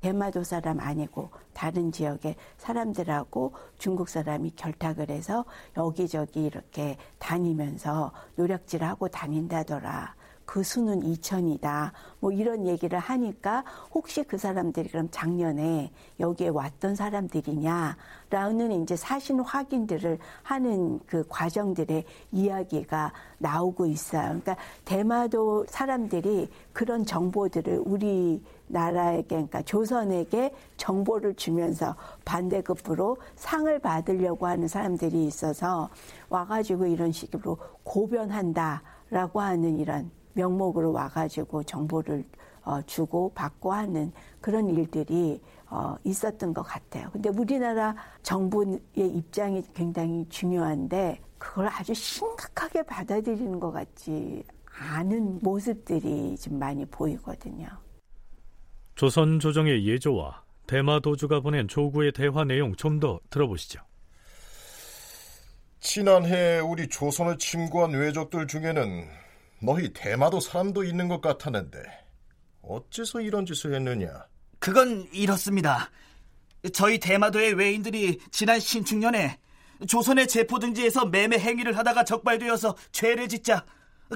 대마도 0.00 0.44
사람 0.44 0.78
아니고 0.80 1.30
다른 1.52 1.90
지역의 1.90 2.36
사람들하고 2.58 3.54
중국 3.78 4.08
사람이 4.08 4.52
결탁을 4.52 5.10
해서 5.10 5.44
여기저기 5.76 6.44
이렇게 6.44 6.96
다니면서 7.18 8.12
노력질하고 8.36 9.08
다닌다더라. 9.08 10.14
그 10.46 10.62
수는 10.62 11.02
2천이다. 11.02 11.90
뭐 12.20 12.32
이런 12.32 12.66
얘기를 12.66 12.98
하니까 12.98 13.64
혹시 13.92 14.22
그 14.22 14.38
사람들이 14.38 14.88
그럼 14.88 15.08
작년에 15.10 15.90
여기에 16.20 16.48
왔던 16.48 16.94
사람들이냐라는 16.94 18.82
이제 18.82 18.96
사실 18.96 19.42
확인들을 19.42 20.18
하는 20.42 21.00
그 21.06 21.24
과정들의 21.28 22.04
이야기가 22.32 23.12
나오고 23.38 23.86
있어요. 23.86 24.22
그러니까 24.22 24.56
대마도 24.84 25.66
사람들이 25.68 26.48
그런 26.72 27.04
정보들을 27.04 27.82
우리 27.84 28.42
나라에게 28.68 29.28
그러니까 29.28 29.62
조선에게 29.62 30.54
정보를 30.76 31.34
주면서 31.34 31.94
반대급부로 32.24 33.16
상을 33.36 33.78
받으려고 33.78 34.46
하는 34.46 34.68
사람들이 34.68 35.26
있어서 35.26 35.88
와가지고 36.28 36.86
이런 36.86 37.12
식으로 37.12 37.58
고변한다라고 37.84 39.40
하는 39.40 39.78
이런 39.78 40.10
명목으로 40.36 40.92
와가지고 40.92 41.64
정보를 41.64 42.24
어, 42.62 42.82
주고 42.82 43.32
받고 43.34 43.72
하는 43.72 44.12
그런 44.40 44.68
일들이 44.68 45.40
어, 45.68 45.96
있었던 46.04 46.52
것 46.54 46.62
같아요. 46.62 47.08
근데 47.12 47.28
우리나라 47.28 47.94
정부의 48.22 48.80
입장이 48.94 49.62
굉장히 49.74 50.26
중요한데 50.28 51.20
그걸 51.38 51.68
아주 51.68 51.94
심각하게 51.94 52.82
받아들이는 52.82 53.58
것 53.60 53.72
같지 53.72 54.44
않은 54.78 55.38
모습들이 55.42 56.36
좀 56.36 56.58
많이 56.58 56.84
보이거든요. 56.86 57.68
조선 58.94 59.38
조정의 59.40 59.86
예조와 59.86 60.42
대마 60.66 61.00
도주가 61.00 61.40
보낸 61.40 61.68
조구의 61.68 62.12
대화 62.12 62.44
내용 62.44 62.74
좀 62.74 62.98
더 63.00 63.20
들어보시죠. 63.30 63.80
지난해 65.80 66.58
우리 66.58 66.88
조선을 66.88 67.38
침구한 67.38 67.92
외적들 67.92 68.46
중에는 68.48 69.04
너희 69.62 69.92
대마도 69.92 70.40
사람도 70.40 70.84
있는 70.84 71.08
것 71.08 71.20
같았는데 71.20 71.78
어째서 72.62 73.20
이런 73.20 73.46
짓을 73.46 73.74
했느냐? 73.74 74.26
그건 74.58 75.08
이렇습니다. 75.12 75.90
저희 76.72 76.98
대마도의 76.98 77.54
외인들이 77.54 78.18
지난 78.30 78.58
신축년에 78.58 79.38
조선의 79.86 80.26
제포 80.26 80.58
등지에서 80.58 81.06
매매 81.06 81.38
행위를 81.38 81.76
하다가 81.76 82.04
적발되어서 82.04 82.76
죄를 82.92 83.28
짓자 83.28 83.64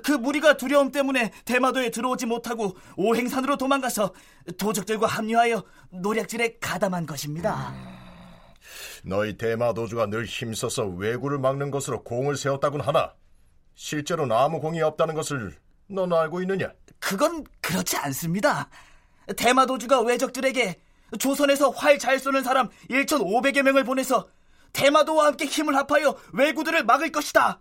그 0.05 0.13
무리가 0.13 0.57
두려움 0.57 0.93
때문에 0.93 1.33
대마도에 1.45 1.91
들어오지 1.91 2.27
못하고 2.27 2.77
오행산으로 2.97 3.57
도망가서 3.57 4.15
도적들과 4.57 5.07
합류하여 5.07 5.65
노략질에 5.91 6.59
가담한 6.61 7.07
것입니다. 7.07 7.75
너희 9.03 9.37
대마도주가 9.37 10.07
늘 10.07 10.25
힘써서 10.25 10.87
왜구를 10.87 11.39
막는 11.39 11.71
것으로 11.71 12.05
공을 12.05 12.37
세웠다곤 12.37 12.81
하나 12.81 13.15
실제로는 13.75 14.35
아무 14.37 14.61
공이 14.61 14.81
없다는 14.83 15.15
것을 15.15 15.57
넌 15.89 16.13
알고 16.13 16.43
있느냐? 16.43 16.73
그건 16.99 17.45
그렇지 17.61 17.97
않습니다. 17.97 18.69
대마도주가 19.37 20.01
외적들에게 20.01 20.81
조선에서 21.19 21.71
활 21.71 21.99
잘 21.99 22.19
쏘는 22.19 22.45
사람 22.45 22.69
1,500여 22.91 23.63
명을 23.63 23.85
보내서 23.85 24.29
대마도와 24.73 25.27
함께 25.27 25.47
힘을 25.47 25.75
합하여 25.77 26.17
왜구들을 26.33 26.85
막을 26.85 27.11
것이다. 27.11 27.61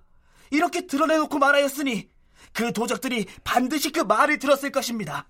이렇게 0.52 0.86
드러내놓고 0.86 1.38
말하였으니 1.40 2.10
그 2.54 2.72
도적들이 2.74 3.26
반드시 3.44 3.92
그 3.92 4.02
말을 4.02 4.40
들었을 4.40 4.72
것입니다. 4.72 5.28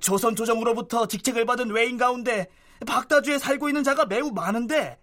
조선 0.00 0.34
조정으로부터 0.34 1.06
직책을 1.06 1.44
받은 1.44 1.70
외인 1.70 1.98
가운데 1.98 2.48
박다주에 2.86 3.38
살고 3.38 3.68
있는 3.68 3.84
자가 3.84 4.06
매우 4.06 4.30
많은데 4.30 4.98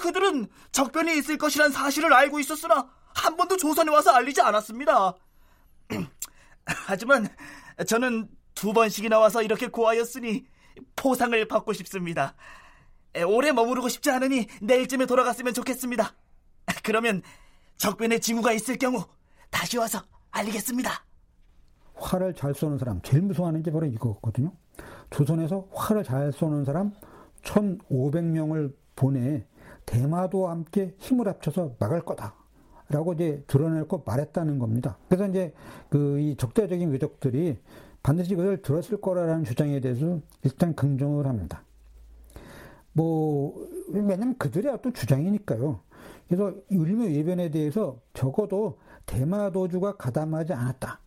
그들은 0.00 0.48
적변이 0.72 1.16
있을 1.18 1.38
것이란 1.38 1.70
사실을 1.70 2.12
알고 2.12 2.40
있었으나 2.40 2.88
한 3.16 3.36
번도 3.36 3.56
조선에 3.56 3.90
와서 3.90 4.10
알리지 4.12 4.40
않았습니다. 4.42 5.14
하지만 6.86 7.28
저는 7.86 8.28
두 8.54 8.72
번씩이나 8.72 9.18
와서 9.18 9.42
이렇게 9.42 9.68
고하였으니 9.68 10.46
포상을 10.94 11.48
받고 11.48 11.72
싶습니다. 11.72 12.34
오래 13.26 13.52
머무르고 13.52 13.88
싶지 13.88 14.10
않으니 14.10 14.46
내일쯤에 14.60 15.06
돌아갔으면 15.06 15.54
좋겠습니다. 15.54 16.14
그러면 16.84 17.22
적변에 17.78 18.18
징후가 18.18 18.52
있을 18.52 18.76
경우 18.76 19.04
다시 19.50 19.78
와서 19.78 20.02
알리겠습니다. 20.30 20.90
활을 21.94 22.34
잘 22.34 22.54
쏘는 22.54 22.76
사람 22.76 23.00
제일 23.02 23.22
무서워하는 23.22 23.62
게 23.62 23.70
바로 23.70 23.86
이거거든요. 23.86 24.52
조선에서 25.10 25.68
활을 25.72 26.04
잘 26.04 26.30
쏘는 26.32 26.64
사람 26.66 26.92
1,500명을 27.42 28.74
보내 28.94 29.46
대마도와 29.86 30.50
함께 30.50 30.94
힘을 30.98 31.26
합쳐서 31.28 31.76
막을 31.78 32.02
거다. 32.04 32.34
라고 32.88 33.14
이제 33.14 33.42
드러낼고 33.46 34.02
말했다는 34.06 34.58
겁니다. 34.58 34.96
그래서 35.08 35.26
이제 35.26 35.52
그 35.88 36.18
이 36.18 36.36
적대적인 36.36 36.90
외적들이 36.90 37.58
반드시 38.02 38.34
그걸 38.34 38.62
들었을 38.62 39.00
거라는 39.00 39.44
주장에 39.44 39.80
대해서 39.80 40.20
일단 40.44 40.74
긍정을 40.74 41.26
합니다. 41.26 41.62
뭐, 42.92 43.68
왜냐면 43.88 44.36
그들의 44.38 44.72
어떤 44.72 44.94
주장이니까요. 44.94 45.80
그래서 46.28 46.54
을묘 46.72 47.10
예변에 47.10 47.50
대해서 47.50 48.00
적어도 48.14 48.78
대마도주가 49.06 49.96
가담하지 49.96 50.52
않았다 50.52 51.00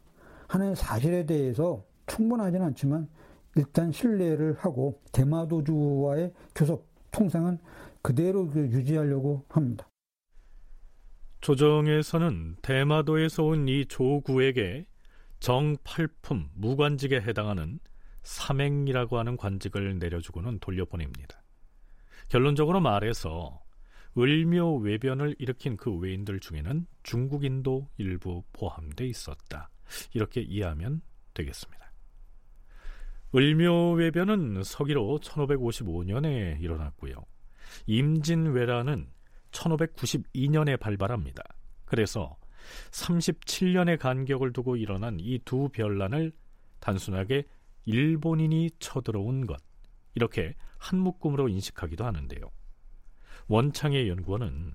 하는 0.47 0.75
사실에 0.75 1.25
대해서 1.25 1.83
충분하지는 2.07 2.65
않지만 2.67 3.07
일단 3.55 3.91
신뢰를 3.91 4.55
하고 4.59 4.99
대마도주와의 5.11 6.33
교섭, 6.53 6.85
통상은 7.11 7.59
그대로 8.01 8.47
그 8.47 8.59
유지하려고 8.59 9.43
합니다. 9.49 9.87
조정에서는 11.41 12.57
대마도에서 12.61 13.43
온 13.43 13.67
이 13.67 13.85
조구에게 13.85 14.85
정팔품 15.39 16.49
무관직에 16.53 17.21
해당하는 17.21 17.79
삼행이라고 18.23 19.17
하는 19.17 19.37
관직을 19.37 19.99
내려주고는 19.99 20.59
돌려보냅니다. 20.59 21.41
결론적으로 22.27 22.81
말해서 22.81 23.61
을묘 24.17 24.77
외변을 24.77 25.35
일으킨 25.39 25.77
그 25.77 25.95
외인들 25.95 26.39
중에는 26.39 26.85
중국인도 27.03 27.89
일부 27.97 28.43
포함돼 28.53 29.07
있었다. 29.07 29.69
이렇게 30.13 30.41
이해하면 30.41 31.01
되겠습니다. 31.33 31.91
을묘 33.33 33.93
외변은 33.93 34.63
서기로 34.63 35.19
1555년에 35.23 36.59
일어났고요. 36.61 37.13
임진왜란은 37.85 39.07
1592년에 39.51 40.79
발발합니다. 40.79 41.43
그래서 41.85 42.37
37년의 42.91 43.97
간격을 43.97 44.53
두고 44.53 44.75
일어난 44.75 45.17
이 45.19 45.39
두 45.45 45.69
변란을 45.69 46.31
단순하게 46.79 47.45
일본인이 47.85 48.69
쳐들어온 48.79 49.47
것 49.47 49.61
이렇게 50.13 50.53
한 50.77 50.99
묶음으로 50.99 51.49
인식하기도 51.49 52.05
하는데요. 52.05 52.51
원창의 53.47 54.07
연구원은 54.09 54.73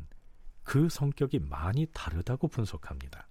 그 0.65 0.89
성격이 0.89 1.39
많이 1.41 1.87
다르다고 1.93 2.49
분석합니다. 2.49 3.29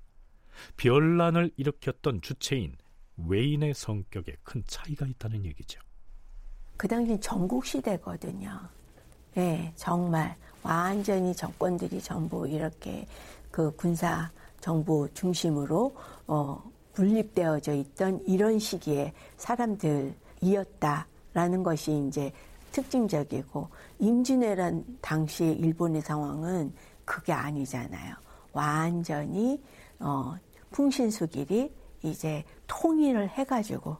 변란을 0.77 1.51
일으켰던 1.57 2.21
주체인 2.21 2.77
외인의 3.17 3.73
성격에 3.73 4.37
큰 4.43 4.63
차이가 4.65 5.05
있다는 5.05 5.43
얘기죠. 5.45 5.79
그 6.77 6.87
당시 6.87 7.19
전국 7.19 7.65
시대거든요. 7.65 8.69
예, 9.37 9.73
정말 9.75 10.35
완전히 10.63 11.35
정권들이 11.35 12.01
전부 12.01 12.47
이렇게 12.47 13.05
그 13.51 13.75
군사 13.75 14.31
정부 14.59 15.07
중심으로 15.13 15.95
어, 16.27 16.63
분립되어져 16.93 17.73
있던 17.73 18.21
이런 18.25 18.59
시기에 18.59 19.13
사람들이었다라는 19.37 21.63
것이 21.63 22.05
이제 22.07 22.31
특징적이고 22.71 23.67
임진왜란 23.99 24.97
당시의 25.01 25.57
일본의 25.57 26.01
상황은 26.01 26.73
그게 27.05 27.33
아니잖아요. 27.33 28.15
완전히 28.53 29.61
어, 29.99 30.35
풍신수길이 30.71 31.71
이제 32.03 32.43
통일을 32.67 33.29
해가지고 33.29 33.97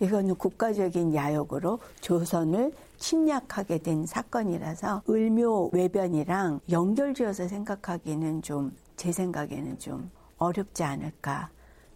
이거는 0.00 0.34
국가적인 0.34 1.14
야욕으로 1.14 1.78
조선을 2.00 2.72
침략하게 2.98 3.78
된 3.78 4.06
사건이라서 4.06 5.02
을묘 5.08 5.70
외변이랑 5.72 6.60
연결지어서 6.70 7.48
생각하기는 7.48 8.42
좀 8.42 8.76
제 8.96 9.12
생각에는 9.12 9.78
좀 9.78 10.10
어렵지 10.38 10.82
않을까. 10.82 11.50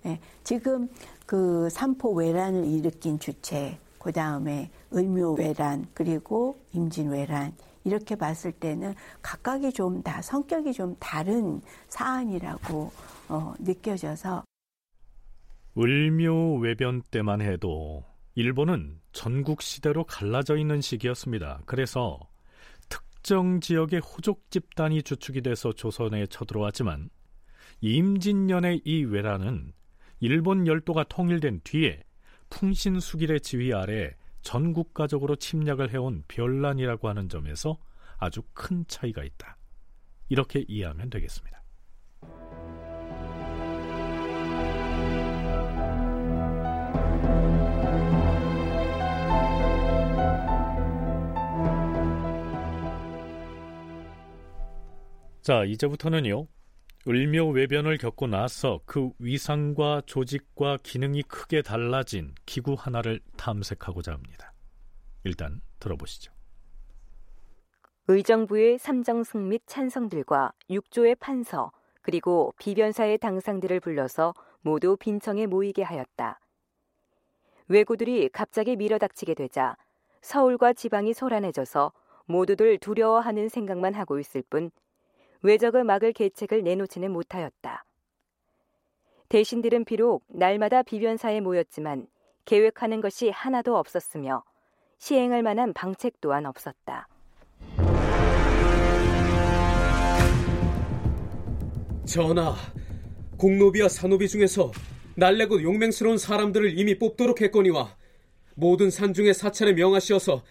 예, 0.07 0.21
지금 0.45 0.89
그 1.27 1.69
삼포 1.71 2.13
외란을 2.13 2.65
일으킨 2.67 3.19
주체 3.19 3.79
그 3.99 4.13
다음에 4.13 4.71
을묘 4.95 5.35
외란 5.35 5.87
그리고 5.93 6.59
임진 6.73 7.11
외란 7.11 7.53
이렇게 7.85 8.15
봤을 8.17 8.53
때는 8.53 8.95
각각이 9.23 9.73
좀 9.73 10.03
다 10.03 10.23
성격이 10.23 10.73
좀 10.73 10.97
다른 10.99 11.61
사안이라고 11.89 12.91
어, 13.29 13.55
느껴져서 13.59 14.45
을묘 15.79 16.57
외변 16.61 17.03
때만 17.11 17.41
해도 17.41 18.05
일본은 18.35 19.00
전국 19.13 19.63
시대로 19.63 20.05
갈라져 20.05 20.57
있는 20.57 20.81
시기였습니다. 20.81 21.63
그래서 21.67 22.19
특정 22.89 23.61
지역의 23.61 24.01
호족 24.01 24.51
집단이 24.51 25.03
주축이 25.03 25.43
돼서 25.43 25.73
조선에 25.73 26.27
쳐들어왔지만 26.27 27.11
임진년의 27.81 28.83
이 28.85 29.05
외란은 29.05 29.73
일본 30.21 30.67
열도가 30.67 31.05
통일된 31.05 31.61
뒤에 31.65 32.03
풍신수길의 32.51 33.41
지휘 33.41 33.73
아래 33.73 34.15
전국가적으로 34.43 35.37
침략을 35.37 35.91
해온 35.93 36.25
별난이라고 36.29 37.09
하는 37.09 37.29
점에서 37.29 37.79
아주 38.19 38.43
큰 38.53 38.85
차이가 38.87 39.25
있다. 39.25 39.57
이렇게 40.29 40.65
이해하면 40.69 41.11
되겠습니다. 41.11 41.60
자, 55.43 55.65
이제부터는요. 55.65 56.47
을묘 57.09 57.49
외변을 57.49 57.97
겪고 57.97 58.27
나서 58.27 58.81
그 58.85 59.11
위상과 59.19 60.03
조직과 60.05 60.81
기능이 60.83 61.23
크게 61.23 61.63
달라진 61.63 62.35
기구 62.45 62.75
하나를 62.79 63.21
탐색하고자 63.39 64.13
합니다. 64.13 64.53
일단 65.25 65.63
들어보시죠. 65.79 66.31
의정부의 68.09 68.79
삼정승 68.79 69.49
및 69.49 69.63
찬성들과 69.65 70.53
육조의 70.69 71.15
판서 71.15 71.73
그리고 72.03 72.53
비변사의 72.59 73.17
당상들을 73.19 73.81
불러서 73.81 74.35
모두 74.61 74.97
빈청에 74.99 75.47
모이게 75.47 75.83
하였다. 75.83 76.39
왜구들이 77.69 78.29
갑자기 78.29 78.77
밀어닥치게 78.77 79.35
되자 79.35 79.77
서울과 80.21 80.75
지방이 80.75 81.15
소란해져서 81.15 81.93
모두들 82.27 82.79
두려워하는 82.79 83.49
생각만 83.49 83.95
하고 83.95 84.19
있을 84.19 84.43
뿐 84.51 84.71
외적을 85.43 85.85
막을 85.85 86.13
계책을 86.13 86.63
내놓지는 86.63 87.11
못하였다. 87.13 87.85
대신들은 89.29 89.85
비록 89.85 90.25
날마다 90.29 90.83
비변사에 90.83 91.41
모였지만 91.41 92.07
계획하는 92.45 93.01
것이 93.01 93.31
하나도 93.31 93.77
없었으며 93.77 94.43
시행할 94.99 95.43
만한 95.43 95.73
방책 95.73 96.21
또한 96.21 96.47
없었다. 96.47 97.09
전하, 102.05 102.55
공노비와 103.39 103.89
산노비 103.89 104.29
중에서 104.29 104.73
날래고 105.15 105.63
용맹스러운 105.63 106.19
사람들을 106.19 106.79
이미 106.79 106.99
뽑도록 106.99 107.41
했거니와 107.41 107.97
모든 108.57 108.91
산중에 108.91 109.33
사찰을 109.33 109.75
명하시어서 109.75 110.43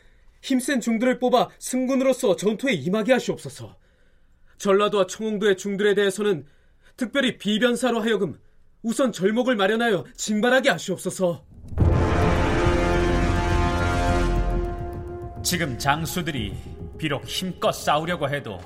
힘센 0.42 0.80
중들을 0.80 1.20
뽑아 1.20 1.50
승군으로서 1.60 2.38
전투에 2.38 2.74
임하게 2.74 3.14
하시옵소서. 3.14 3.76
전라도와 4.60 5.08
청홍도의 5.08 5.58
중들에 5.58 5.96
대해서는 5.96 6.46
특별히 6.96 7.38
비변사로 7.38 8.02
하여금 8.02 8.38
우선 8.84 9.12
절목을 9.12 9.56
마련하여 9.56 10.06
징발하게 10.16 10.70
하시옵소서. 10.70 11.44
지금 15.42 15.78
장수들이 15.80 16.54
비록 16.98 17.26
힘껏 17.26 17.72
싸우려고 17.72 18.30
해도 18.30 18.60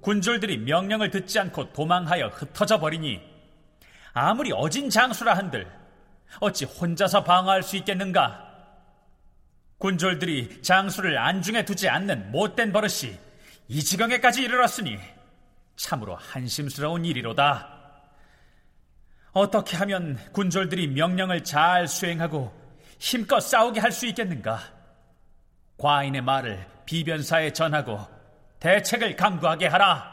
군졸들이 0.00 0.58
명령을 0.58 1.10
듣지 1.10 1.38
않고 1.38 1.72
도망하여 1.72 2.26
흩어져 2.26 2.80
버리니 2.80 3.20
아무리 4.12 4.50
어진 4.52 4.90
장수라 4.90 5.34
한들 5.34 5.66
어찌 6.40 6.64
혼자서 6.64 7.22
방어할 7.22 7.62
수 7.62 7.76
있겠는가? 7.76 8.48
군졸들이 9.78 10.62
장수를 10.62 11.16
안중에 11.18 11.64
두지 11.64 11.88
않는 11.88 12.32
못된 12.32 12.72
버릇이 12.72 13.16
이 13.68 13.82
지경에까지 13.82 14.42
이르렀으니 14.42 14.98
참으로 15.76 16.16
한심스러운 16.16 17.04
일이로다. 17.04 17.80
어떻게 19.32 19.76
하면 19.78 20.18
군졸들이 20.32 20.88
명령을 20.88 21.42
잘 21.42 21.88
수행하고 21.88 22.52
힘껏 22.98 23.40
싸우게 23.40 23.80
할 23.80 23.90
수 23.90 24.06
있겠는가? 24.06 24.60
과인의 25.78 26.20
말을 26.22 26.66
비변사에 26.84 27.52
전하고 27.52 27.98
대책을 28.60 29.16
강구하게 29.16 29.66
하라. 29.68 30.12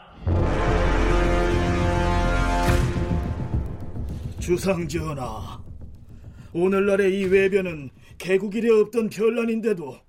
주상 4.40 4.88
전하, 4.88 5.62
오늘날의 6.52 7.20
이 7.20 7.24
외변은 7.26 7.90
개국 8.18 8.54
이래 8.56 8.70
없던 8.70 9.10
별난인데도 9.10 10.00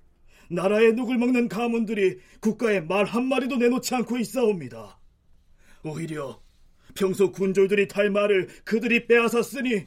나라의 0.50 0.92
녹을 0.94 1.18
먹는 1.18 1.48
가문들이 1.48 2.18
국가에 2.40 2.80
말 2.80 3.04
한마디도 3.04 3.56
내놓지 3.56 3.94
않고 3.94 4.18
있사옵니다. 4.18 4.98
오히려 5.84 6.40
평소 6.94 7.32
군졸들이 7.32 7.88
탈 7.88 8.10
말을 8.10 8.48
그들이 8.64 9.06
빼앗았으니 9.06 9.86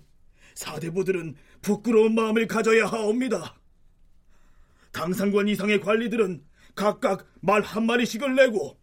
사대부들은 0.55 1.35
부끄러운 1.61 2.15
마음을 2.15 2.47
가져야 2.47 2.85
하옵니다. 2.87 3.59
당상관 4.91 5.47
이상의 5.49 5.81
관리들은 5.81 6.43
각각 6.73 7.27
말 7.41 7.61
한마리씩을 7.61 8.35
내고 8.35 8.79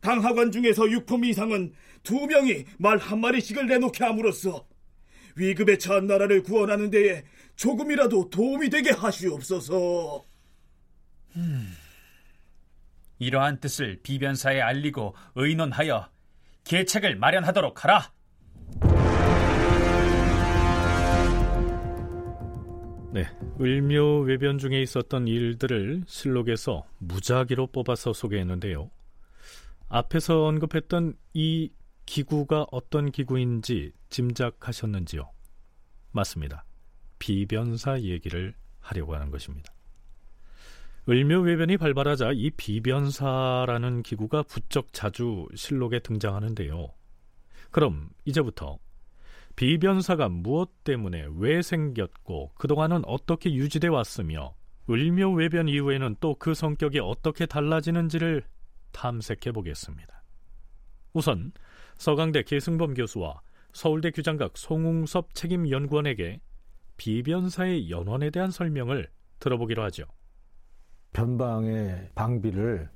당하관 0.00 0.50
중에서 0.50 0.90
육품 0.90 1.24
이상은 1.24 1.72
두 2.02 2.26
명이 2.26 2.64
말 2.78 2.98
한마리씩을 2.98 3.66
내놓게 3.66 4.04
함으로써 4.04 4.66
위급에 5.36 5.78
처한 5.78 6.06
나라를 6.06 6.42
구원하는 6.42 6.90
데에 6.90 7.24
조금이라도 7.56 8.30
도움이 8.30 8.70
되게 8.70 8.90
하시옵소서. 8.90 10.24
음, 11.36 11.74
이러한 13.18 13.60
뜻을 13.60 14.00
비변사에 14.02 14.60
알리고 14.60 15.14
의논하여 15.34 16.08
계책을 16.64 17.16
마련하도록 17.16 17.84
하라. 17.84 18.12
네, 23.12 23.26
을묘 23.60 24.20
외변 24.20 24.56
중에 24.56 24.80
있었던 24.80 25.28
일들을 25.28 26.04
실록에서 26.06 26.86
무작위로 26.98 27.66
뽑아서 27.66 28.14
소개했는데요. 28.14 28.90
앞에서 29.88 30.46
언급했던 30.46 31.14
이 31.34 31.70
기구가 32.06 32.66
어떤 32.72 33.12
기구인지 33.12 33.92
짐작하셨는지요? 34.08 35.30
맞습니다. 36.12 36.64
비변사 37.18 38.00
얘기를 38.00 38.54
하려고 38.80 39.14
하는 39.14 39.30
것입니다. 39.30 39.72
을묘외변이 41.08 41.78
발발하자 41.78 42.30
이 42.34 42.50
비변사라는 42.50 44.02
기구가 44.04 44.44
부쩍 44.44 44.92
자주 44.92 45.48
실록에 45.54 45.98
등장하는데요. 45.98 46.92
그럼 47.70 48.10
이제부터 48.24 48.78
비변사가 49.56 50.28
무엇 50.28 50.84
때문에 50.84 51.26
왜 51.36 51.60
생겼고 51.60 52.52
그동안은 52.54 53.02
어떻게 53.04 53.52
유지돼 53.52 53.88
왔으며 53.88 54.54
을묘외변 54.88 55.68
이후에는 55.68 56.16
또 56.20 56.34
그 56.34 56.54
성격이 56.54 57.00
어떻게 57.00 57.46
달라지는지를 57.46 58.44
탐색해 58.92 59.52
보겠습니다. 59.52 60.22
우선 61.12 61.52
서강대 61.98 62.42
계승범 62.44 62.94
교수와 62.94 63.40
서울대 63.72 64.10
규장각 64.10 64.56
송웅섭 64.56 65.34
책임연구원에게 65.34 66.40
비변사의 66.96 67.90
연원에 67.90 68.30
대한 68.30 68.50
설명을 68.50 69.08
들어보기로 69.40 69.82
하죠. 69.84 70.04
변방의 71.12 72.08
방비를 72.14 72.88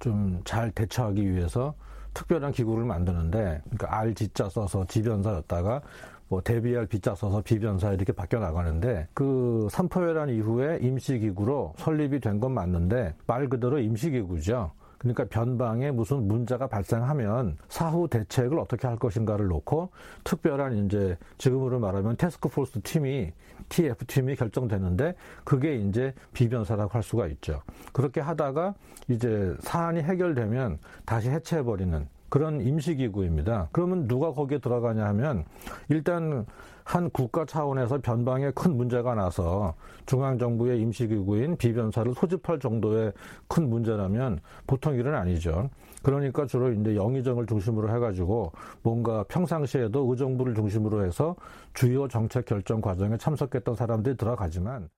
좀 0.00 0.42
잘 0.44 0.70
대처하기 0.72 1.30
위해서 1.32 1.74
특별한 2.12 2.52
기구를 2.52 2.84
만드는데 2.84 3.62
그러니까 3.64 3.98
알 3.98 4.14
지자 4.14 4.48
써서 4.48 4.84
지변사였다가 4.86 5.80
뭐 6.28 6.40
대비할 6.42 6.86
비자 6.86 7.14
써서 7.14 7.40
비변사 7.42 7.92
이렇게 7.92 8.12
바뀌어 8.12 8.38
나가는데 8.40 9.08
그 9.14 9.66
삼포회란 9.70 10.30
이후에 10.30 10.78
임시기구로 10.82 11.74
설립이 11.78 12.20
된 12.20 12.40
건 12.40 12.52
맞는데 12.52 13.14
말 13.26 13.48
그대로 13.48 13.78
임시기구죠. 13.78 14.72
그러니까 15.04 15.24
변방에 15.26 15.90
무슨 15.90 16.26
문제가 16.26 16.66
발생하면 16.66 17.58
사후 17.68 18.08
대책을 18.08 18.58
어떻게 18.58 18.88
할 18.88 18.96
것인가를 18.96 19.46
놓고 19.48 19.90
특별한 20.24 20.86
이제 20.86 21.18
지금으로 21.36 21.78
말하면 21.78 22.16
테스크포스 22.16 22.80
팀이 22.80 23.32
TF 23.68 24.06
팀이 24.06 24.34
결정되는데 24.36 25.14
그게 25.44 25.76
이제 25.76 26.14
비변사라고 26.32 26.90
할 26.90 27.02
수가 27.02 27.26
있죠. 27.28 27.62
그렇게 27.92 28.20
하다가 28.20 28.74
이제 29.08 29.54
사안이 29.60 30.00
해결되면 30.00 30.78
다시 31.04 31.28
해체해 31.28 31.62
버리는 31.62 32.08
그런 32.34 32.60
임시기구입니다. 32.60 33.68
그러면 33.70 34.08
누가 34.08 34.32
거기에 34.32 34.58
들어가냐 34.58 35.04
하면 35.04 35.44
일단 35.88 36.44
한 36.82 37.08
국가 37.10 37.44
차원에서 37.44 38.00
변방에 38.00 38.50
큰 38.50 38.76
문제가 38.76 39.14
나서 39.14 39.74
중앙정부의 40.06 40.80
임시기구인 40.80 41.56
비변사를 41.56 42.12
소집할 42.12 42.58
정도의 42.58 43.12
큰 43.46 43.70
문제라면 43.70 44.40
보통 44.66 44.96
일은 44.96 45.14
아니죠. 45.14 45.70
그러니까 46.02 46.44
주로 46.44 46.72
이제 46.72 46.96
영의정을 46.96 47.46
중심으로 47.46 47.94
해가지고 47.94 48.50
뭔가 48.82 49.22
평상시에도 49.28 50.10
의정부를 50.10 50.56
중심으로 50.56 51.06
해서 51.06 51.36
주요 51.72 52.08
정책 52.08 52.46
결정 52.46 52.80
과정에 52.80 53.16
참석했던 53.16 53.76
사람들이 53.76 54.16
들어가지만 54.16 54.88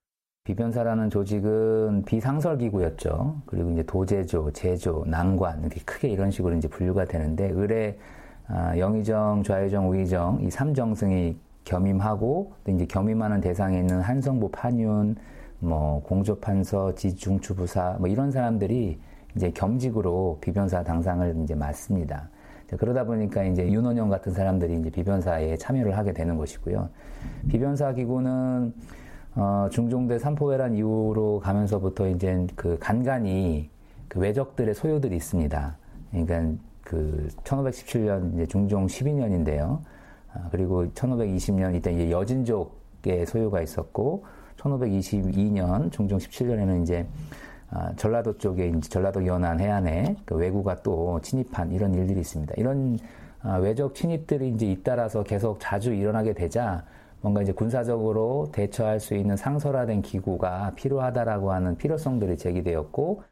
비변사라는 0.47 1.11
조직은 1.11 2.05
비상설 2.05 2.59
기구였죠. 2.59 3.43
그리고 3.47 3.73
이제 3.73 3.83
도제조, 3.83 4.53
제조, 4.53 5.05
난관 5.05 5.61
이렇게 5.61 5.81
크게 5.85 6.09
이런 6.09 6.31
식으로 6.31 6.55
이제 6.55 6.69
분류가 6.69 7.05
되는데 7.05 7.51
의뢰 7.51 7.99
아, 8.47 8.79
영의정, 8.79 9.43
좌의정, 9.43 9.91
우의정 9.91 10.39
이 10.43 10.49
삼정승이 10.49 11.37
겸임하고 11.65 12.53
또 12.63 12.71
이제 12.71 12.87
겸임하는 12.87 13.41
대상에 13.41 13.81
있는 13.81 14.01
한성부 14.01 14.51
판윤, 14.53 15.17
뭐 15.59 16.01
공조판서, 16.05 16.95
지중추부사 16.95 17.97
뭐 17.99 18.07
이런 18.07 18.31
사람들이 18.31 19.01
이제 19.35 19.51
겸직으로 19.51 20.39
비변사 20.41 20.85
당상을 20.85 21.39
이제 21.43 21.57
맡습니다. 21.57 22.29
그러다 22.79 23.03
보니까 23.03 23.43
이제 23.43 23.69
윤원영 23.69 24.09
같은 24.09 24.33
사람들이 24.33 24.79
이제 24.79 24.91
비변사에 24.91 25.57
참여를 25.57 25.97
하게 25.97 26.13
되는 26.13 26.37
것이고요. 26.37 26.89
비변사 27.49 27.93
기구는 27.93 28.73
어, 29.37 29.68
중종대 29.70 30.18
삼포회란 30.18 30.75
이후로 30.75 31.40
가면서부터 31.40 32.09
이제 32.09 32.46
그 32.57 32.79
간간히 32.81 33.68
그 34.09 34.18
외적들의 34.18 34.75
소요들이 34.75 35.14
있습니다. 35.16 35.77
그러니까 36.11 36.62
그 36.83 37.29
1517년 37.44 38.33
이제 38.33 38.46
중종 38.46 38.87
12년인데요. 38.87 39.81
아, 40.33 40.49
그리고 40.51 40.87
1520년 40.87 41.75
이때 41.75 41.92
이제 41.92 42.11
여진족의 42.11 43.27
소유가 43.27 43.61
있었고 43.61 44.25
1522년 44.57 45.92
중종 45.92 46.18
17년에는 46.18 46.83
이제 46.83 47.07
아, 47.68 47.92
전라도 47.96 48.38
쪽에 48.38 48.68
이제 48.68 48.88
전라도 48.88 49.27
연안 49.27 49.61
해안에 49.61 50.16
그 50.25 50.35
왜구가 50.35 50.83
또 50.83 51.20
침입한 51.20 51.72
이런 51.72 51.94
일들이 51.94 52.20
있습니다. 52.20 52.55
이런 52.57 52.99
아, 53.42 53.57
외적 53.57 53.94
침입들이 53.94 54.49
이제 54.49 54.64
잇따라서 54.64 55.25
계속 55.25 55.59
자주 55.61 55.92
일어나게 55.92 56.33
되자 56.33 56.85
뭔가 57.20 57.42
이제 57.42 57.52
군사적으로 57.52 58.50
대처할 58.52 59.00
수 59.00 59.14
있는 59.14 59.37
상설화된 59.37 60.02
기구가 60.02 60.74
필요하다라고 60.74 61.52
하는 61.52 61.76
필요성들이 61.76 62.37
제기되었고 62.37 63.22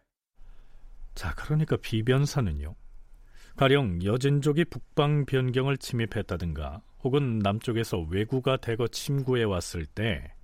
자 1.15 1.35
그러니까 1.37 1.77
비변사는요 1.77 2.75
가령 3.57 4.03
여진족이 4.03 4.65
북방 4.67 5.27
변경을 5.27 5.77
침입했다든가 5.79 6.83
혹은 7.05 7.39
남쪽에서 7.39 8.07
왜구가 8.11 8.57
대거 8.57 8.89
침구해 8.89 9.45
왔을 9.45 9.87
때 9.87 10.35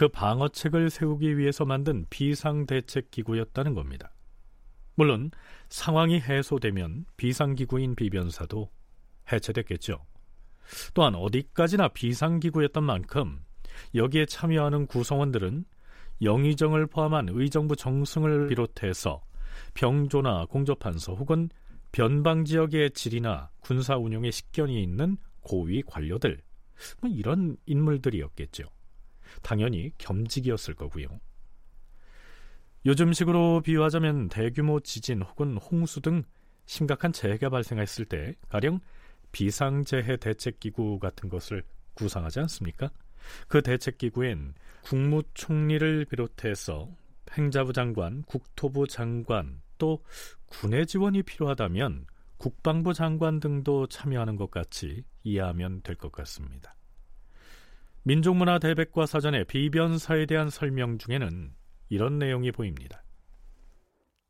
그 0.00 0.08
방어책을 0.08 0.88
세우기 0.88 1.36
위해서 1.36 1.66
만든 1.66 2.06
비상대책 2.08 3.10
기구였다는 3.10 3.74
겁니다. 3.74 4.14
물론 4.94 5.30
상황이 5.68 6.18
해소되면 6.18 7.04
비상기구인 7.18 7.96
비변사도 7.96 8.70
해체됐겠죠. 9.30 10.02
또한 10.94 11.14
어디까지나 11.14 11.88
비상기구였던 11.88 12.84
만큼 12.84 13.40
여기에 13.94 14.26
참여하는 14.26 14.86
구성원들은 14.86 15.64
영의정을 16.22 16.86
포함한 16.86 17.28
의정부 17.30 17.76
정승을 17.76 18.48
비롯해서 18.48 19.22
병조나 19.74 20.46
공조판서 20.46 21.14
혹은 21.14 21.48
변방 21.92 22.44
지역의 22.44 22.92
지리나 22.92 23.50
군사 23.60 23.96
운용에 23.96 24.30
식견이 24.30 24.82
있는 24.82 25.16
고위 25.40 25.82
관료들 25.82 26.40
뭐 27.00 27.10
이런 27.10 27.56
인물들이었겠죠. 27.66 28.64
당연히 29.42 29.92
겸직이었을 29.98 30.74
거고요. 30.74 31.06
요즘식으로 32.86 33.60
비유하자면 33.62 34.28
대규모 34.28 34.80
지진 34.80 35.22
혹은 35.22 35.56
홍수 35.56 36.00
등 36.00 36.22
심각한 36.64 37.12
재해가 37.12 37.50
발생했을 37.50 38.04
때 38.06 38.34
가령 38.48 38.80
비상재해 39.32 40.16
대책기구 40.16 40.98
같은 40.98 41.28
것을 41.28 41.62
구상하지 41.94 42.40
않습니까? 42.40 42.90
그 43.48 43.62
대책기구엔 43.62 44.54
국무총리를 44.82 46.06
비롯해서 46.06 46.88
행자부 47.32 47.72
장관, 47.72 48.22
국토부 48.22 48.86
장관, 48.86 49.60
또 49.78 50.02
군의 50.46 50.86
지원이 50.86 51.22
필요하다면 51.22 52.06
국방부 52.38 52.94
장관 52.94 53.38
등도 53.38 53.86
참여하는 53.86 54.36
것 54.36 54.50
같이 54.50 55.04
이해하면 55.22 55.82
될 55.82 55.96
것 55.96 56.10
같습니다. 56.10 56.74
민족문화 58.02 58.58
대백과 58.58 59.04
사전의 59.06 59.44
비변사에 59.44 60.24
대한 60.26 60.48
설명 60.48 60.96
중에는 60.96 61.52
이런 61.90 62.18
내용이 62.18 62.50
보입니다. 62.50 63.02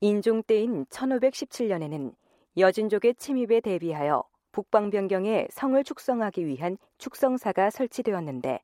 인종 0.00 0.42
때인 0.42 0.86
1517년에는 0.86 2.14
여진족의 2.56 3.14
침입에 3.14 3.60
대비하여 3.60 4.24
북방 4.52 4.90
변경에 4.90 5.46
성을 5.50 5.82
축성하기 5.84 6.46
위한 6.46 6.76
축성사가 6.98 7.70
설치되었는데 7.70 8.60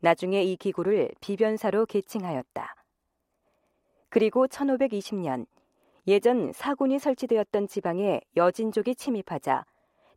나중에 0.00 0.42
이 0.42 0.56
기구를 0.56 1.10
비변사로 1.20 1.86
계칭하였다. 1.86 2.74
그리고 4.10 4.46
1520년 4.46 5.46
예전 6.06 6.52
사군이 6.52 6.98
설치되었던 6.98 7.66
지방에 7.66 8.20
여진족이 8.36 8.94
침입하자 8.94 9.64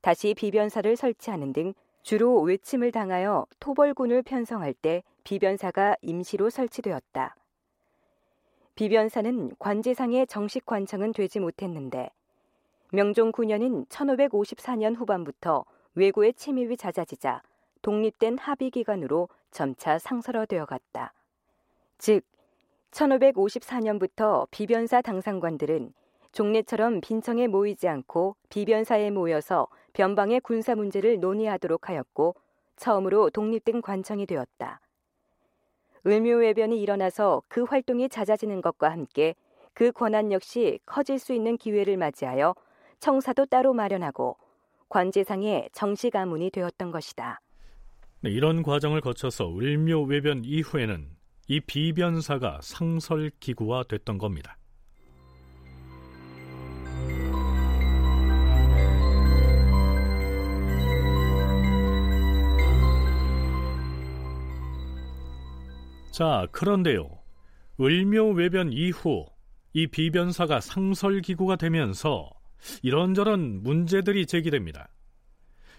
다시 0.01 0.33
비변사를 0.33 0.95
설치하는 0.95 1.53
등 1.53 1.73
주로 2.03 2.41
외침을 2.41 2.91
당하여 2.91 3.45
토벌군을 3.59 4.23
편성할 4.23 4.73
때 4.73 5.03
비변사가 5.23 5.95
임시로 6.01 6.49
설치되었다. 6.49 7.35
비변사는 8.75 9.55
관제상의 9.57 10.27
정식 10.27 10.65
관청은 10.65 11.13
되지 11.13 11.39
못했는데 11.39 12.11
명종 12.91 13.33
9년인 13.33 13.85
1554년 13.89 14.95
후반부터 14.95 15.65
외고의 15.95 16.33
침입이 16.33 16.77
잦아지자 16.77 17.41
독립된 17.81 18.37
합의기관으로 18.37 19.27
점차 19.51 19.99
상설화되어 19.99 20.65
갔다. 20.65 21.13
즉 21.97 22.23
1554년부터 22.91 24.47
비변사 24.51 25.01
당상관들은 25.01 25.93
종래처럼 26.31 27.01
빈청에 27.01 27.47
모이지 27.47 27.89
않고 27.89 28.37
비변사에 28.49 29.11
모여서 29.11 29.67
변방의 29.91 30.39
군사 30.39 30.73
문제를 30.73 31.19
논의하도록 31.19 31.89
하였고 31.89 32.35
처음으로 32.77 33.31
독립된 33.31 33.81
관청이 33.81 34.25
되었다. 34.25 34.79
을묘외변이 36.05 36.81
일어나서 36.81 37.41
그 37.49 37.63
활동이 37.63 38.07
잦아지는 38.07 38.61
것과 38.61 38.89
함께 38.89 39.35
그 39.73 39.91
권한 39.91 40.31
역시 40.31 40.79
커질 40.85 41.19
수 41.19 41.33
있는 41.33 41.57
기회를 41.57 41.97
맞이하여 41.97 42.55
청사도 42.99 43.45
따로 43.45 43.73
마련하고 43.73 44.37
관제상의 44.89 45.69
정식 45.73 46.11
가문이 46.11 46.51
되었던 46.51 46.91
것이다. 46.91 47.39
네, 48.21 48.31
이런 48.31 48.63
과정을 48.63 49.01
거쳐서 49.01 49.55
을묘 49.57 50.03
외변 50.03 50.43
이후에는 50.43 51.09
이 51.49 51.59
비변사가 51.61 52.59
상설 52.61 53.31
기구화 53.39 53.83
됐던 53.83 54.17
겁니다. 54.17 54.57
자, 66.11 66.47
그런데요. 66.51 67.19
을묘 67.79 68.31
외변 68.31 68.73
이후 68.73 69.27
이 69.73 69.85
비변사가 69.85 70.59
상설 70.59 71.21
기구가 71.21 71.57
되면서 71.57 72.31
이런저런 72.81 73.63
문제들이 73.63 74.25
제기됩니다. 74.25 74.89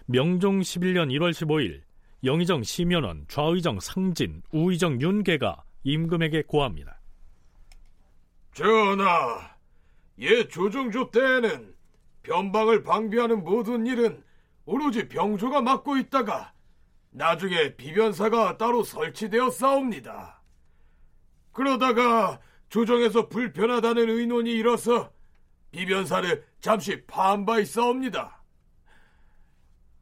명종 0.05 0.61
11년 0.61 1.09
1월 1.11 1.31
15일 1.31 1.81
영의정 2.23 2.63
심연원, 2.63 3.25
좌의정 3.27 3.79
상진, 3.79 4.41
우의정 4.51 5.01
윤계가 5.01 5.63
임금에게 5.83 6.43
고합니다. 6.43 6.99
전하, 8.53 9.55
예 10.19 10.47
조정조 10.47 11.11
때에는 11.11 11.73
변방을 12.23 12.83
방비하는 12.83 13.43
모든 13.43 13.85
일은 13.85 14.21
오로지 14.65 15.07
병조가 15.07 15.61
맡고 15.61 15.97
있다가 15.97 16.53
나중에 17.11 17.75
비변사가 17.75 18.57
따로 18.57 18.83
설치되어 18.83 19.49
싸웁니다. 19.49 20.41
그러다가 21.51 22.39
조정에서 22.69 23.29
불편하다는 23.29 24.09
의논이 24.09 24.51
일어서 24.51 25.11
비변사를 25.71 26.45
잠시 26.61 27.05
파한 27.05 27.45
바 27.45 27.59
있사옵니다. 27.59 28.41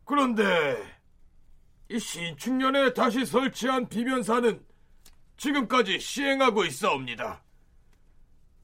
그런데 0.06 0.98
이 1.90 2.00
신축년에 2.00 2.94
다시 2.94 3.26
설치한 3.26 3.90
비변사는 3.90 4.66
지금까지 5.38 6.00
시행하고 6.00 6.66
있사옵니다. 6.66 7.44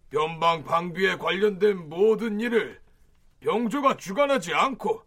변방 0.09 0.63
방비에 0.63 1.17
관련된 1.17 1.89
모든 1.89 2.39
일을 2.39 2.81
병조가 3.39 3.97
주관하지 3.97 4.53
않고 4.53 5.03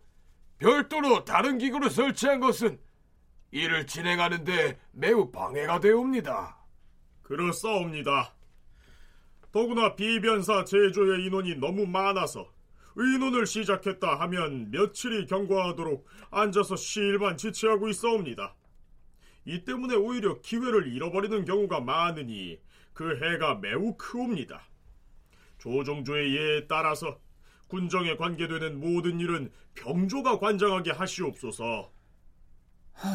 별도로 0.59 1.25
다른 1.25 1.59
기구를 1.59 1.91
설치한 1.91 2.41
것은 2.41 2.81
일을 3.51 3.87
진행하는데 3.87 4.79
매우 4.93 5.31
방해가 5.31 5.81
되옵니다. 5.81 6.59
그렇사옵니다. 7.23 8.36
더구나 9.57 9.97
비변사 9.97 10.65
제조의 10.65 11.25
인원이 11.25 11.55
너무 11.55 11.87
많아서 11.87 12.53
의논을 12.95 13.47
시작했다 13.47 14.21
하면 14.21 14.71
며칠이 14.71 15.25
경과하도록 15.25 16.07
앉아서 16.31 16.77
시일만 16.77 17.39
지체하고 17.39 17.89
있어옵니다. 17.89 18.55
이 19.47 19.65
때문에 19.65 19.95
오히려 19.95 20.43
기회를 20.43 20.93
잃어버리는 20.93 21.47
경우가 21.47 21.81
많으니 21.81 22.61
그 22.93 23.17
해가 23.17 23.55
매우 23.55 23.97
크옵니다. 23.97 24.63
조종조의 25.57 26.37
예에 26.37 26.67
따라서 26.67 27.19
군정에 27.69 28.15
관계되는 28.17 28.79
모든 28.79 29.19
일은 29.21 29.51
병조가 29.75 30.39
관장하게 30.39 30.91
하시옵소서. 30.91 31.91
하... 32.93 33.09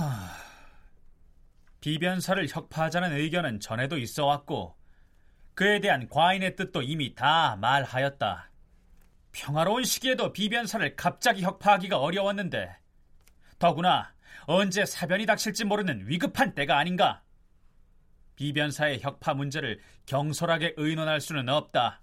비변사를 1.81 2.47
혁파하자는 2.49 3.13
의견은 3.15 3.59
전에도 3.59 3.99
있어 3.99 4.25
왔고 4.25 4.80
그에 5.53 5.79
대한 5.79 6.07
과인의 6.09 6.55
뜻도 6.55 6.81
이미 6.81 7.13
다 7.13 7.57
말하였다. 7.59 8.49
평화로운 9.31 9.83
시기에도 9.83 10.33
비변사를 10.33 10.95
갑자기 10.95 11.41
혁파하기가 11.41 11.97
어려웠는데 11.97 12.75
더구나 13.59 14.13
언제 14.45 14.85
사변이 14.85 15.25
닥칠지 15.25 15.65
모르는 15.65 16.07
위급한 16.07 16.53
때가 16.55 16.77
아닌가. 16.77 17.21
비변사의 18.35 19.01
혁파 19.01 19.33
문제를 19.35 19.79
경솔하게 20.05 20.73
의논할 20.77 21.21
수는 21.21 21.47
없다. 21.47 22.01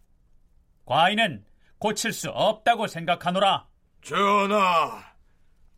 과인은 0.84 1.44
고칠 1.78 2.12
수 2.12 2.30
없다고 2.30 2.86
생각하노라. 2.86 3.66
전하, 4.02 5.04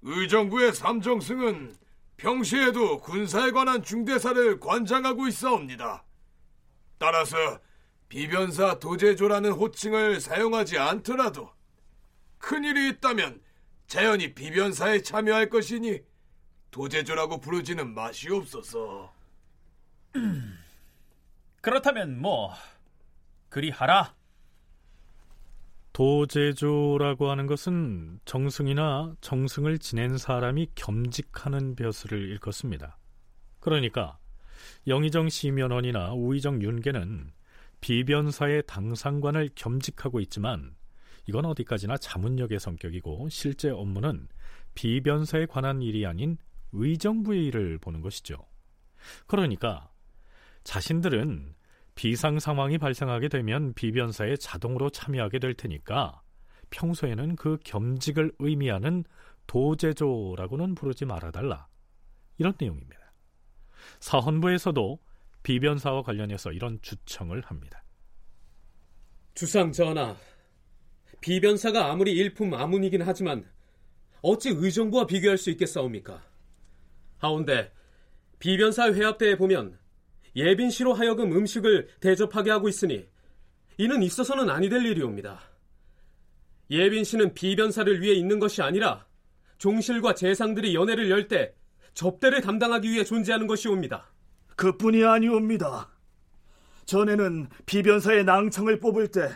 의정부의 0.02 0.74
삼정승은 0.74 1.76
평시에도 2.16 3.00
군사에 3.00 3.50
관한 3.50 3.83
중대사를 3.83 4.61
관장하고 4.61 5.26
있사옵니다. 5.28 6.04
따라서 7.01 7.59
비변사 8.11 8.79
도제조라는 8.79 9.53
호칭을 9.53 10.21
사용하지 10.21 10.79
않더라도 10.79 11.51
큰일이 12.37 12.91
있다면 12.91 13.41
자연히 13.87 14.35
비변사에 14.35 15.01
참여할 15.01 15.49
것이니 15.49 16.01
도제조라고 16.71 17.41
부르지는 17.41 17.95
마시옵소서. 17.95 19.13
그렇다면 21.63 22.21
뭐 22.21 22.53
그리하라. 23.49 24.15
도제조라고 25.95 27.31
하는 27.31 27.47
것은 27.47 28.21
정승이나 28.27 29.15
정승을 29.23 29.79
지낸 29.79 30.19
사람이 30.19 30.73
겸직하는 30.75 31.77
벼슬을 31.77 32.29
일컫습니다. 32.29 32.99
그러니까 33.59 34.19
영의정 34.87 35.29
시면원이나 35.29 36.12
우의정 36.14 36.62
윤계는 36.62 37.33
비변사의 37.81 38.64
당상관을 38.66 39.51
겸직하고 39.55 40.21
있지만 40.21 40.75
이건 41.27 41.45
어디까지나 41.45 41.97
자문력의 41.99 42.59
성격이고 42.59 43.29
실제 43.29 43.71
업무는 43.71 44.29
비변사에 44.75 45.47
관한 45.47 45.83
일이 45.83 46.07
아닌 46.07 46.38
의정부의 46.73 47.47
일을 47.47 47.79
보는 47.79 48.01
것이죠. 48.01 48.37
그러니까 49.27 49.90
자신들은 50.64 51.55
비상 51.94 52.38
상황이 52.38 52.79
발생하게 52.79 53.29
되면 53.29 53.75
비변사에 53.75 54.37
자동으로 54.37 54.90
참여하게 54.90 55.38
될 55.38 55.54
테니까 55.54 56.23
평소에는 56.71 57.37
그 57.37 57.59
겸직을 57.65 58.33
의미하는 58.38 59.04
도제조라고는 59.46 60.75
부르지 60.75 61.04
말아달라. 61.04 61.67
이런 62.38 62.54
내용입니다. 62.59 63.00
사헌부에서도 64.00 64.98
비변사와 65.42 66.02
관련해서 66.02 66.52
이런 66.52 66.78
주청을 66.83 67.42
합니다. 67.42 67.83
주상 69.35 69.72
전하, 69.72 70.16
비변사가 71.20 71.90
아무리 71.90 72.12
일품 72.12 72.52
아문이긴 72.54 73.02
하지만 73.02 73.44
어찌 74.22 74.50
의정부와 74.50 75.06
비교할 75.06 75.38
수 75.38 75.50
있겠사옵니까? 75.50 76.22
하운데 77.18 77.72
비변사 78.38 78.92
회합대에 78.92 79.37
보면 79.37 79.78
예빈 80.37 80.70
씨로 80.70 80.94
하여금 80.94 81.33
음식을 81.33 81.88
대접하게 82.00 82.50
하고 82.50 82.68
있으니 82.68 83.06
이는 83.78 84.02
있어서는 84.02 84.48
아니 84.50 84.68
될 84.68 84.85
일이옵니다. 84.85 85.40
예빈 86.70 87.04
씨는 87.04 87.35
비변사를 87.35 88.00
위해 88.00 88.14
있는 88.14 88.38
것이 88.38 88.62
아니라 88.62 89.06
종실과 89.58 90.14
재상들이 90.14 90.74
연회를 90.74 91.10
열 91.10 91.28
때 91.28 91.54
접대를 92.01 92.40
담당하기 92.40 92.90
위해 92.90 93.05
존재하는 93.05 93.46
것이옵니다. 93.46 94.07
그뿐이 94.57 95.05
아니옵니다. 95.05 95.90
전에는 96.87 97.48
비변사의 97.67 98.25
낭청을 98.25 98.81
뽑을 98.81 99.09
때 99.09 99.29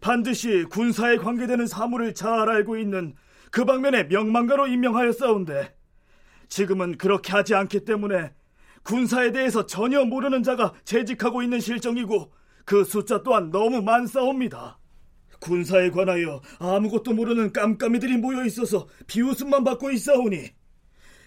반드시 0.00 0.64
군사에 0.70 1.18
관계되는 1.18 1.66
사물을 1.66 2.14
잘 2.14 2.48
알고 2.48 2.78
있는 2.78 3.14
그 3.50 3.66
방면의 3.66 4.06
명망가로 4.08 4.68
임명하였사온데 4.68 5.76
지금은 6.48 6.96
그렇게 6.96 7.32
하지 7.32 7.54
않기 7.54 7.84
때문에 7.84 8.32
군사에 8.82 9.30
대해서 9.30 9.66
전혀 9.66 10.02
모르는 10.02 10.42
자가 10.42 10.72
재직하고 10.84 11.42
있는 11.42 11.60
실정이고 11.60 12.32
그 12.64 12.82
숫자 12.82 13.22
또한 13.22 13.50
너무 13.50 13.82
많사옵니다. 13.82 14.78
군사에 15.38 15.90
관하여 15.90 16.40
아무것도 16.60 17.12
모르는 17.12 17.52
깜깜이들이 17.52 18.16
모여 18.16 18.46
있어서 18.46 18.88
비웃음만 19.06 19.64
받고 19.64 19.90
있사오니 19.90 20.59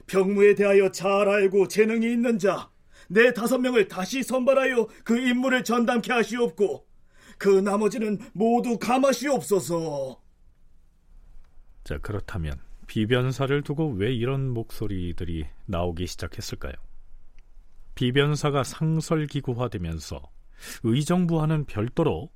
병무에 0.08 0.56
대하여 0.56 0.92
잘 0.92 1.28
알고 1.28 1.68
재능이 1.68 2.12
있는 2.12 2.38
자, 2.40 2.70
네 3.08 3.34
다섯 3.34 3.58
명을 3.58 3.88
다시 3.88 4.24
선발하여 4.24 4.88
그 5.04 5.18
임무를 5.18 5.64
전담케 5.64 6.12
하시옵고 6.12 6.86
그 7.38 7.50
나머지는 7.60 8.20
모두 8.34 8.78
감하시옵소서. 8.78 10.22
자, 11.84 11.98
그렇다면 11.98 12.60
비변사를 12.88 13.62
두고 13.64 13.92
왜 13.92 14.14
이런 14.14 14.50
목소리들이 14.50 15.46
나오기 15.66 16.08
시작했을까요? 16.08 16.74
비변사가 17.96 18.64
상설기구화되면서 18.64 20.22
의정부와는 20.84 21.66
별도로 21.66 22.32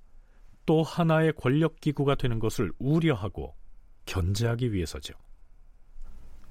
또 0.65 0.84
하나의 0.84 1.34
권력기구가 1.34 2.15
되는 2.15 2.39
것을 2.39 2.72
우려하고 2.78 3.55
견제하기 4.05 4.74
위해서죠. 4.74 5.13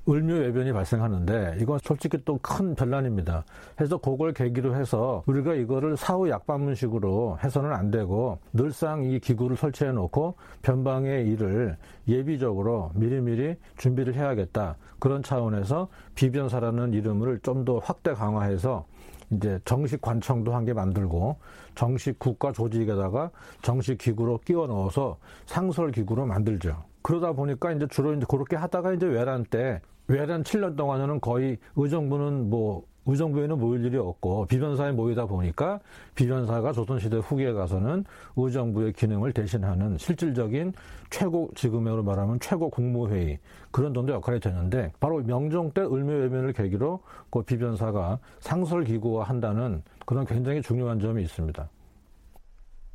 을묘외변이 0.09 0.72
발생하는데 0.72 1.59
이건 1.61 1.78
솔직히 1.82 2.24
또 2.24 2.38
큰 2.38 2.74
변란입니다. 2.74 3.44
해서 3.80 3.98
그걸 3.98 4.32
계기로 4.32 4.76
해서 4.76 5.22
우리가 5.26 5.54
이거를 5.54 5.96
사후 5.96 6.28
약방문식으로 6.28 7.38
해서는 7.42 7.72
안 7.72 7.90
되고 7.90 8.38
늘상 8.52 9.02
이 9.04 9.18
기구를 9.18 9.57
설치해 9.57 9.90
놓고 9.92 10.36
변방의 10.62 11.26
일을 11.28 11.76
예비적으로 12.07 12.92
미리미리 12.94 13.57
준비를 13.78 14.14
해야겠다. 14.14 14.76
그런 14.98 15.22
차원에서 15.22 15.88
비변사라는 16.14 16.92
이름을 16.92 17.40
좀 17.42 17.64
더 17.64 17.78
확대 17.78 18.12
강화해서 18.12 18.84
이제 19.30 19.59
정식 19.64 20.00
관청도 20.00 20.54
한 20.54 20.64
개 20.64 20.72
만들고 20.72 21.36
정식 21.74 22.16
국가 22.20 22.52
조직에다가 22.52 23.30
정식 23.62 23.98
기구로 23.98 24.38
끼워 24.44 24.68
넣어서 24.68 25.16
상설 25.46 25.90
기구로 25.90 26.26
만들죠. 26.26 26.84
그러다 27.02 27.32
보니까 27.32 27.72
이제 27.72 27.86
주로 27.88 28.12
이제 28.14 28.24
그렇게 28.28 28.54
하다가 28.54 28.92
이제 28.92 29.07
외란 29.07 29.44
때 29.44 29.80
외란 30.09 30.42
7년 30.42 30.76
동안에는 30.76 31.20
거의 31.20 31.59
의정부는 31.76 32.50
뭐 32.50 32.84
의정부에는 33.07 33.59
모일 33.59 33.84
일이 33.84 33.96
없고 33.96 34.46
비변사에 34.46 34.92
모이다 34.92 35.26
보니까 35.26 35.80
비변사가 36.14 36.72
조선시대 36.72 37.18
후기에 37.18 37.52
가서는 37.52 38.04
의정부의 38.36 38.92
기능을 38.92 39.32
대신하는 39.32 39.96
실질적인 39.96 40.72
최고 41.11 41.48
지금으로 41.54 42.02
말하면 42.02 42.40
최고 42.40 42.68
국무회의 42.68 43.38
그런 43.70 43.94
정도 43.94 44.12
역할이 44.12 44.40
되는데 44.40 44.92
바로 44.98 45.22
명종 45.22 45.70
때 45.72 45.82
을묘외변을 45.82 46.52
계기로 46.52 47.00
그 47.30 47.42
비변사가 47.42 48.18
상설 48.40 48.84
기구화 48.84 49.24
한다는 49.24 49.82
그런 50.04 50.24
굉장히 50.26 50.61
중요한 50.61 50.98
점이 50.98 51.22
있습니다. 51.22 51.68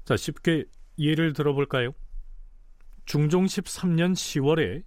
자 0.03 0.17
쉽게 0.17 0.65
예를 0.99 1.33
들어볼까요? 1.33 1.91
중종 3.05 3.45
13년 3.45 4.13
10월에 4.13 4.83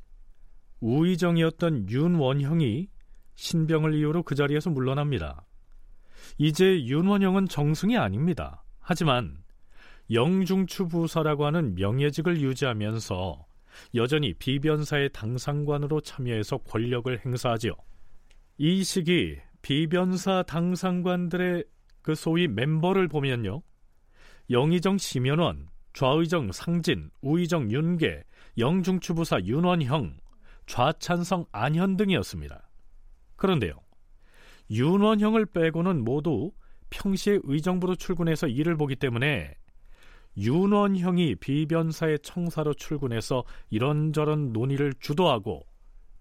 우의정이었던 0.85 1.89
윤원형이 1.89 2.89
신병을 3.37 3.95
이유로 3.95 4.22
그 4.22 4.35
자리에서 4.35 4.68
물러납니다. 4.68 5.47
이제 6.37 6.85
윤원형은 6.85 7.49
정승이 7.49 7.97
아닙니다. 7.97 8.62
하지만 8.80 9.39
영중추 10.11 10.89
부사라고 10.89 11.47
하는 11.47 11.74
명예직을 11.74 12.39
유지하면서 12.39 13.47
여전히 13.95 14.35
비변사의 14.35 15.11
당상관으로 15.12 16.03
참여해서 16.03 16.59
권력을 16.59 17.18
행사하지요. 17.24 17.72
이 18.59 18.85
시기 18.85 19.39
비변사 19.62 20.43
당상관들의 20.43 21.64
그 22.03 22.14
소위 22.14 22.47
멤버를 22.47 23.09
보면요. 23.09 23.62
영의정 24.51 24.99
심연원, 24.99 25.68
좌의정 25.95 26.53
상진, 26.53 27.11
우의정 27.22 27.72
윤계, 27.72 28.22
영중추부사 28.59 29.41
윤원형, 29.45 30.18
좌찬성 30.67 31.47
안현 31.53 31.97
등이었습니다. 31.97 32.69
그런데요. 33.37 33.75
윤원형을 34.71 35.47
빼고는 35.47 36.05
모두 36.05 36.53
평시에 36.91 37.41
의정부로 37.43 37.97
출근해서 37.97 38.47
일을 38.47 38.77
보기 38.77 38.97
때문에 38.97 39.55
윤원형이 40.37 41.37
비변사의 41.37 42.21
청사로 42.21 42.75
출근해서 42.75 43.45
이런저런 43.71 44.53
논의를 44.53 44.95
주도하고 44.99 45.67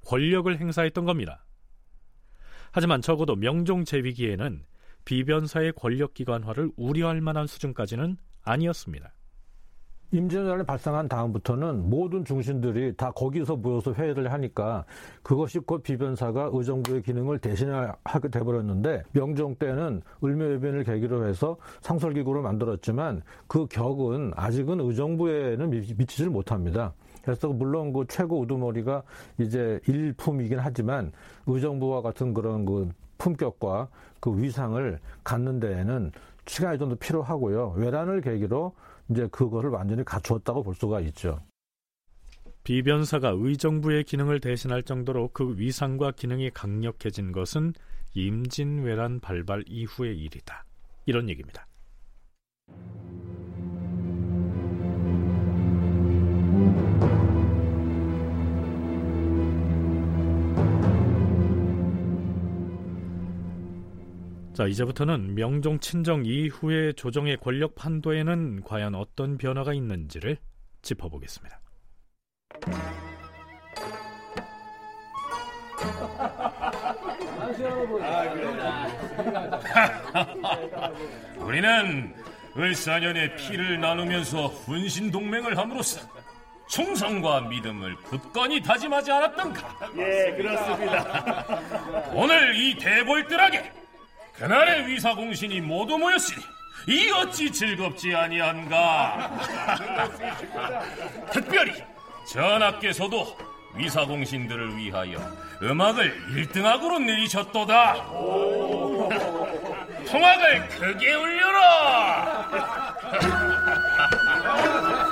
권력을 0.06 0.56
행사했던 0.60 1.06
겁니다. 1.06 1.46
하지만 2.72 3.02
적어도 3.02 3.36
명종 3.36 3.86
제위기에는 3.86 4.66
비변사의 5.06 5.74
권력기관화를 5.74 6.72
우려할 6.76 7.22
만한 7.22 7.48
수준까지는 7.48 8.18
아니었습니다. 8.44 9.14
임진왜란이 10.14 10.64
발생한 10.64 11.08
다음부터는 11.08 11.90
모든 11.90 12.24
중신들이 12.24 12.96
다 12.96 13.10
거기서 13.10 13.56
모여서 13.56 13.94
회의를 13.94 14.32
하니까 14.32 14.86
그것이 15.24 15.58
곧 15.58 15.82
비변사가 15.82 16.52
의정부의 16.54 17.02
기능을 17.02 17.40
대신하게 17.40 18.30
돼버렸는데 18.32 19.04
명종 19.12 19.56
때는 19.56 20.04
을묘외변을 20.24 20.84
계기로 20.84 21.28
해서 21.28 21.58
상설기구를 21.82 22.44
만들었지만 22.44 23.24
그 23.48 23.66
격은 23.66 24.34
아직은 24.36 24.82
의정부에는 24.82 25.72
미치질 25.72 26.30
못합니다. 26.30 26.94
그래서 27.24 27.48
물론 27.48 27.92
그 27.92 28.06
최고 28.08 28.40
우두머리가 28.42 29.02
이제 29.40 29.80
일품이긴 29.88 30.60
하지만 30.60 31.12
의정부와 31.48 32.04
같은 32.04 32.36
그런 32.36 32.66
그 32.66 32.90
품격과 33.18 33.88
그 34.20 34.38
위상을 34.38 35.00
갖는 35.24 35.60
데에는 35.60 36.12
시간이 36.46 36.78
좀 36.78 36.90
더 36.90 36.96
필요하고요. 36.96 37.74
외란을 37.78 38.22
계기로 38.22 38.74
이제 39.10 39.28
그거를 39.28 39.70
완전히 39.70 40.04
갖추었다고 40.04 40.64
볼 40.64 40.76
수가 40.76 41.00
있죠. 41.02 41.40
비변사가 42.64 43.34
의정부의 43.36 44.06
기능을 44.06 44.40
대신할 44.40 44.84
정도로 44.84 45.30
그 45.34 45.58
위상과 45.58 46.12
기능이 46.12 46.50
강력해진 46.52 47.34
것은 47.34 47.74
임진왜란 48.14 49.20
발발 49.20 49.64
이후의 49.68 50.18
일이다. 50.18 50.64
이런 51.06 51.30
얘기입니다. 51.30 51.68
자, 64.54 64.68
이제부터는 64.68 65.34
명종 65.34 65.80
친정 65.80 66.24
이후의 66.26 66.94
조정의 66.94 67.38
권력 67.38 67.74
판도에는 67.74 68.62
과연 68.64 68.94
어떤 68.94 69.40
변화가 69.40 69.74
있는지를 69.74 70.38
짚어보겠습니다. 70.84 71.60
우리는 81.40 82.14
을사년의 82.56 83.36
피를 83.36 83.82
나누면서 83.82 84.46
훈신 84.48 85.10
동맹을 85.10 85.58
함으로써 85.58 86.08
충성과 86.68 87.42
믿음을 87.42 87.96
굳건히 88.04 88.62
다짐하지 88.62 89.12
않았던가? 89.12 89.90
예, 89.98 90.32
그렇습니다. 90.38 91.60
오늘 92.14 92.56
이 92.56 92.78
대골들에게 92.78 93.83
그날의 94.38 94.88
위사공신이 94.88 95.62
모두 95.62 95.98
모였으니 95.98 96.44
이 96.88 97.10
어찌 97.12 97.52
즐겁지 97.52 98.16
아니한가? 98.16 99.32
특별히 101.32 101.74
전하께서도 102.32 103.38
위사공신들을 103.76 104.78
위하여 104.78 105.18
음악을 105.62 106.28
1등악으로 106.36 107.02
내리셨도다. 107.04 107.96
통악을 110.10 110.68
크게 110.68 111.14
울려라 111.14 112.50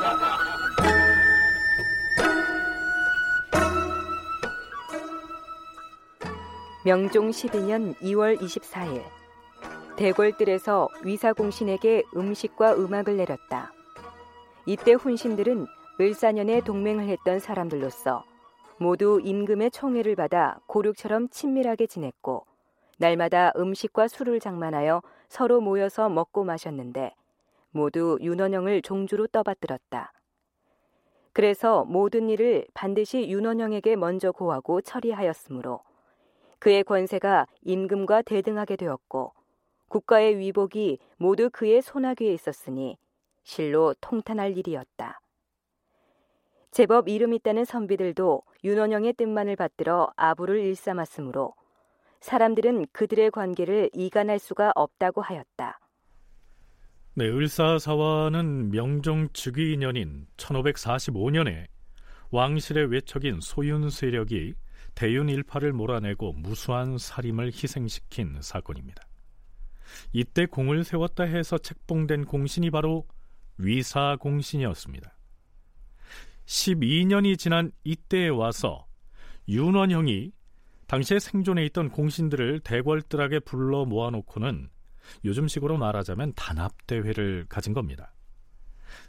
명종 6.84 7.29
12년 7.29 7.95
2월 7.97 8.39
24일 8.39 9.03
대궐들에서 9.97 10.88
위사공신에게 11.03 12.01
음식과 12.15 12.73
음악을 12.73 13.17
내렸다. 13.17 13.71
이때 14.65 14.93
훈신들은 14.93 15.67
을사년에 15.99 16.61
동맹을 16.61 17.07
했던 17.07 17.38
사람들로서 17.38 18.23
모두 18.79 19.21
임금의 19.23 19.69
총애를 19.69 20.15
받아 20.15 20.59
고륙처럼 20.65 21.29
친밀하게 21.29 21.86
지냈고 21.86 22.47
날마다 22.97 23.51
음식과 23.57 24.07
술을 24.07 24.39
장만하여 24.39 25.03
서로 25.29 25.61
모여서 25.61 26.09
먹고 26.09 26.43
마셨는데 26.43 27.13
모두 27.69 28.17
윤원영을 28.19 28.82
종주로 28.82 29.27
떠받들었다. 29.27 30.13
그래서 31.32 31.86
모든 31.86 32.27
일을 32.27 32.65
반드시 32.73 33.29
윤원영에게 33.29 33.97
먼저 33.97 34.32
고하고 34.32 34.82
처리하였으므로 34.82 35.82
그의 36.62 36.84
권세가 36.84 37.47
임금과 37.64 38.22
대등하게 38.22 38.76
되었고 38.76 39.34
국가의 39.88 40.38
위복이 40.38 40.99
모두 41.18 41.49
그의 41.49 41.82
손아귀에 41.82 42.32
있었으니 42.32 42.97
실로 43.43 43.95
통탄할 43.99 44.55
일이었다. 44.55 45.20
제법 46.70 47.09
이름 47.09 47.34
있다는 47.34 47.66
선비들도 47.66 48.43
윤원영의 48.64 49.14
뜻만을 49.14 49.55
받들어 49.55 50.14
아부를 50.16 50.59
일삼았으므로 50.59 51.55
사람들은 52.20 52.86
그들의 52.93 53.32
관계를 53.32 53.89
이간할 53.93 54.38
수가 54.38 54.72
없다고 54.76 55.22
하였다. 55.22 55.80
네, 57.16 57.26
을사사화는 57.26 58.70
명종 58.70 59.30
즉위 59.34 59.78
년인 59.78 60.28
1545년에 60.38 61.66
왕실의 62.30 62.91
외척인 62.91 63.39
소윤 63.41 63.89
세력이 63.89 64.53
대윤 64.95 65.29
일파를 65.29 65.73
몰아내고 65.73 66.33
무수한 66.33 66.97
살림을 66.97 67.47
희생시킨 67.47 68.41
사건입니다. 68.41 69.07
이때 70.13 70.45
공을 70.45 70.83
세웠다 70.83 71.23
해서 71.23 71.57
책봉된 71.57 72.25
공신이 72.25 72.71
바로 72.71 73.07
위사 73.57 74.17
공신이었습니다. 74.19 75.13
12년이 76.45 77.37
지난 77.37 77.71
이때에 77.83 78.29
와서 78.29 78.87
윤원형이 79.47 80.31
당시에 80.87 81.19
생존해 81.19 81.65
있던 81.67 81.89
공신들을 81.89 82.59
대궐뜰하게 82.61 83.39
불러 83.39 83.85
모아놓고는 83.85 84.69
요즘식으로 85.23 85.77
말하자면 85.77 86.33
단합대회를 86.35 87.45
가진 87.47 87.73
겁니다. 87.73 88.13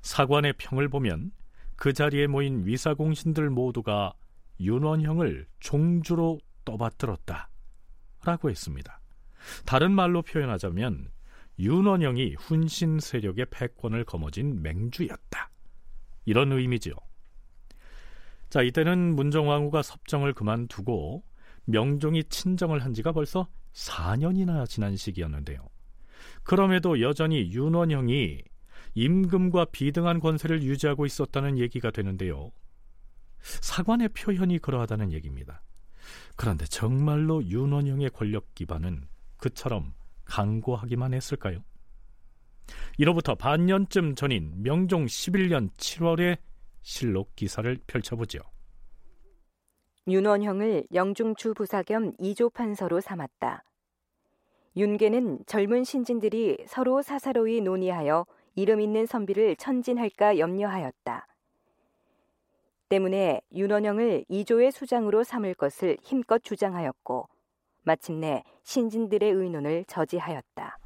사관의 0.03 0.55
평을 0.59 0.89
보면 0.89 1.33
그 1.76 1.93
자리에 1.93 2.28
모인 2.28 2.64
위사공신들 2.64 3.51
모두가 3.51 4.14
윤원형을 4.63 5.47
종주로 5.61 6.39
떠받들었다. 6.65 7.49
라고 8.25 8.51
했습니다. 8.51 9.01
다른 9.67 9.93
말로 9.93 10.23
표현하자면 10.23 11.11
윤원형이 11.59 12.35
훈신 12.39 13.01
세력의 13.01 13.47
패권을 13.51 14.05
거머쥔 14.05 14.63
맹주였다. 14.63 15.51
이런 16.25 16.53
의미지요. 16.53 16.95
자, 18.49 18.63
이때는 18.63 19.17
문정왕후가 19.17 19.83
섭정을 19.83 20.35
그만두고 20.35 21.25
명종이 21.65 22.25
친정을 22.25 22.85
한 22.85 22.93
지가 22.93 23.13
벌써 23.13 23.49
4년이나 23.73 24.69
지난 24.69 24.97
시기였는데요. 24.97 25.67
그럼에도 26.43 27.01
여전히 27.01 27.51
윤원형이 27.53 28.43
임금과 28.95 29.67
비등한 29.67 30.21
권세를 30.21 30.63
유지하고 30.63 31.07
있었다는 31.07 31.59
얘기가 31.59 31.91
되는데요. 31.91 32.53
사관의 33.43 34.09
표현이 34.11 34.59
그러하다는 34.59 35.12
얘기입니다. 35.12 35.62
그런데 36.36 36.64
정말로 36.66 37.45
윤원형의 37.45 38.11
권력 38.11 38.55
기반은 38.55 39.09
그처럼 39.36 39.93
강고하기만 40.24 41.14
했을까요? 41.14 41.62
이로부터 42.99 43.34
반년쯤 43.34 44.14
전인 44.14 44.62
명종 44.62 45.07
11년 45.07 45.70
7월의 45.76 46.38
실록 46.82 47.34
기사를 47.36 47.78
펼쳐보죠. 47.86 48.40
윤원형을 50.09 50.86
영중주 50.93 51.55
부사 51.55 51.82
겸 51.82 52.12
이조 52.18 52.51
판서로 52.51 53.01
삼았다. 53.01 53.64
윤계는 54.76 55.45
젊은 55.47 55.84
신진들이 55.84 56.64
서로 56.66 57.03
사사로이 57.03 57.61
논의하여 57.61 58.26
이름 58.55 58.80
있는 58.80 59.07
선비를 59.07 59.57
천진할까 59.57 60.38
염려하였다. 60.38 61.26
때문에 62.93 63.40
윤원영을 63.55 64.26
이조의 64.28 64.70
수장으로 64.70 65.24
삼을 65.24 65.55
것을 65.55 65.97
힘껏 66.03 66.45
주장하였고 66.45 67.26
마침내 67.84 68.43
신진들의 68.64 69.30
의논을 69.30 69.86
저지하였다. 69.88 70.76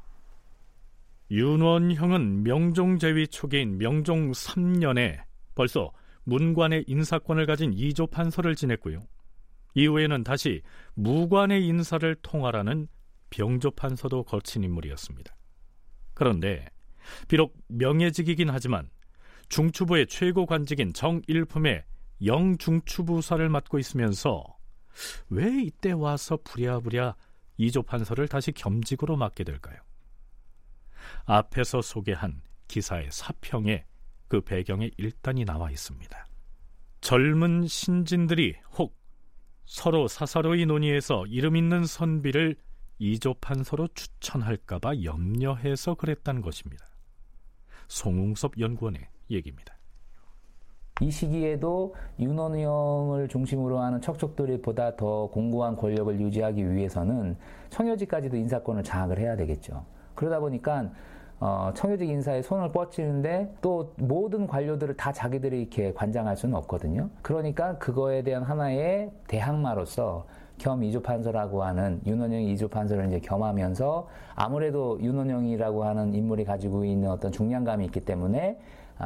윤원형은 1.29 2.43
명종 2.43 2.99
제위 2.99 3.27
초기인 3.27 3.77
명종 3.77 4.31
3년에 4.31 5.19
벌써 5.53 5.91
문관의 6.23 6.85
인사권을 6.87 7.45
가진 7.45 7.73
이조 7.73 8.07
판서를 8.07 8.55
지냈고요. 8.55 9.05
이후에는 9.73 10.23
다시 10.23 10.61
무관의 10.93 11.67
인사를 11.67 12.15
통하라는 12.21 12.87
병조 13.29 13.71
판서도 13.71 14.23
거친 14.23 14.63
인물이었습니다. 14.63 15.35
그런데 16.13 16.67
비록 17.27 17.57
명예직이긴 17.67 18.49
하지만 18.49 18.89
중추부의 19.49 20.07
최고 20.07 20.45
관직인 20.45 20.93
정일품의 20.93 21.83
영중추부사를 22.23 23.47
맡고 23.49 23.79
있으면서 23.79 24.43
왜 25.29 25.63
이때 25.63 25.91
와서 25.91 26.37
부랴부랴 26.43 27.15
이조 27.57 27.83
판서를 27.83 28.27
다시 28.27 28.51
겸직으로 28.51 29.15
맡게 29.15 29.43
될까요? 29.43 29.77
앞에서 31.25 31.81
소개한 31.81 32.41
기사의 32.67 33.09
사평에 33.11 33.85
그 34.27 34.41
배경에 34.41 34.91
일단이 34.97 35.45
나와 35.45 35.71
있습니다. 35.71 36.27
젊은 37.01 37.67
신진들이 37.67 38.55
혹 38.77 38.97
서로 39.65 40.07
사사로이 40.07 40.65
논의해서 40.65 41.25
이름 41.27 41.55
있는 41.55 41.85
선비를 41.85 42.55
이조 42.99 43.35
판서로 43.35 43.87
추천할까봐 43.93 45.03
염려해서 45.03 45.95
그랬다는 45.95 46.41
것입니다. 46.41 46.85
송웅섭 47.87 48.59
연구원의 48.59 49.07
얘기입니다. 49.29 49.76
이 51.01 51.11
시기에도 51.11 51.93
윤원영을 52.19 53.27
중심으로 53.27 53.79
하는 53.79 54.01
척척들이 54.01 54.61
보다 54.61 54.95
더 54.95 55.27
공고한 55.27 55.75
권력을 55.75 56.19
유지하기 56.19 56.73
위해서는 56.73 57.37
청여직까지도 57.69 58.35
인사권을 58.35 58.83
장악을 58.83 59.19
해야 59.19 59.35
되겠죠. 59.35 59.83
그러다 60.15 60.39
보니까 60.39 60.89
어, 61.39 61.71
청여직 61.75 62.09
인사에 62.09 62.41
손을 62.41 62.71
뻗치는데 62.71 63.53
또 63.61 63.93
모든 63.97 64.47
관료들을 64.47 64.97
다 64.97 65.11
자기들이 65.11 65.61
이렇게 65.61 65.93
관장할 65.93 66.35
수는 66.35 66.55
없거든요. 66.55 67.09
그러니까 67.21 67.77
그거에 67.77 68.23
대한 68.23 68.41
하나의 68.41 69.11
대항마로서 69.27 70.25
겸 70.57 70.83
이주판서라고 70.83 71.63
하는 71.63 72.01
윤원영 72.07 72.41
이주판서를 72.41 73.07
이제 73.07 73.19
겸하면서 73.19 74.07
아무래도 74.33 74.99
윤원영이라고 74.99 75.83
하는 75.83 76.15
인물이 76.15 76.45
가지고 76.45 76.83
있는 76.83 77.11
어떤 77.11 77.31
중량감이 77.31 77.85
있기 77.85 77.99
때문에 77.99 78.57
아, 78.57 78.57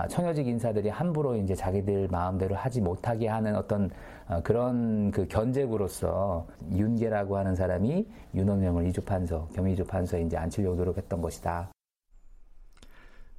청여직 0.09 0.47
인사들이 0.47 0.89
함부로 0.89 1.35
이제 1.35 1.53
자기들 1.53 2.07
마음대로 2.09 2.55
하지 2.55 2.79
못하게 2.81 3.27
하는 3.27 3.55
어떤 3.55 3.89
어, 4.27 4.41
그런 4.41 5.11
그 5.11 5.27
견제구로서 5.27 6.47
윤계라고 6.71 7.37
하는 7.37 7.55
사람이 7.55 8.07
윤원영을 8.33 8.87
이주판서, 8.87 9.49
겸이주판서에 9.53 10.21
이제 10.23 10.37
앉히려고 10.37 10.75
노력했던 10.75 11.21
것이다. 11.21 11.71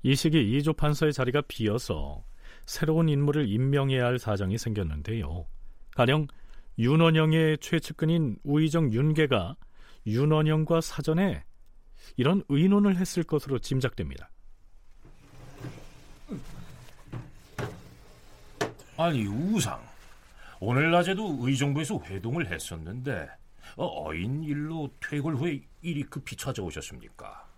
이 0.02 0.14
시기 0.14 0.58
이조 0.58 0.74
판서의 0.74 1.12
자리가 1.12 1.42
비어서 1.48 2.24
새로운 2.66 3.08
인물을 3.08 3.48
임명해야 3.48 4.04
할 4.04 4.18
사정이 4.18 4.58
생겼는데요. 4.58 5.46
가령 5.94 6.26
윤원영의 6.78 7.58
최측근인 7.58 8.36
우의정 8.44 8.92
윤계가 8.92 9.56
윤원영과 10.06 10.80
사전에 10.80 11.44
이런 12.16 12.42
의논을 12.48 12.96
했을 12.96 13.22
것으로 13.22 13.58
짐작됩니다. 13.58 14.31
아니 19.02 19.26
우상 19.26 19.84
오늘 20.60 20.92
낮에도 20.92 21.36
의정부에서 21.40 22.00
회동을 22.04 22.52
했었는데 22.52 23.28
어, 23.76 24.14
인 24.14 24.44
일로 24.44 24.90
퇴골 25.00 25.34
후에 25.34 25.60
일이 25.80 26.04
급히 26.04 26.36
찾아오셨습니까? 26.36 27.48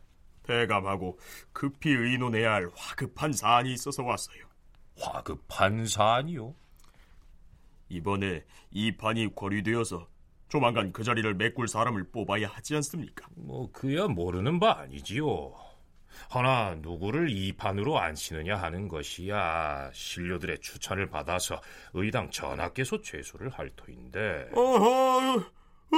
대감하고 0.45 1.19
급히 1.53 1.91
의논해야 1.91 2.55
할 2.55 2.71
화급한 2.75 3.35
사안이 3.35 3.75
있어서 3.75 4.03
왔어요. 4.05 4.47
화급한 4.99 5.87
사안이요? 5.87 6.55
이번에 7.91 8.43
이 8.71 8.97
판이 8.97 9.35
거리되어서 9.35 10.09
조만간 10.49 10.93
그 10.93 11.05
자리를 11.05 11.35
메꿀 11.35 11.69
사람을 11.69 12.11
뽑아야 12.11 12.49
하지 12.49 12.75
않습니까? 12.77 13.27
뭐 13.35 13.71
그야 13.71 14.07
모르는 14.07 14.59
바 14.61 14.79
아니지요. 14.79 15.64
허나 16.35 16.77
누구를 16.81 17.31
이 17.31 17.53
판으로 17.53 17.99
안시느냐 17.99 18.57
하는 18.57 18.89
것이야 18.89 19.91
신료들의 19.93 20.61
추천을 20.61 21.09
받아서 21.09 21.61
의당 21.93 22.31
전하께서 22.31 23.01
최소를 23.03 23.51
할 23.51 23.71
터인데. 23.77 24.51
어허, 24.53 25.45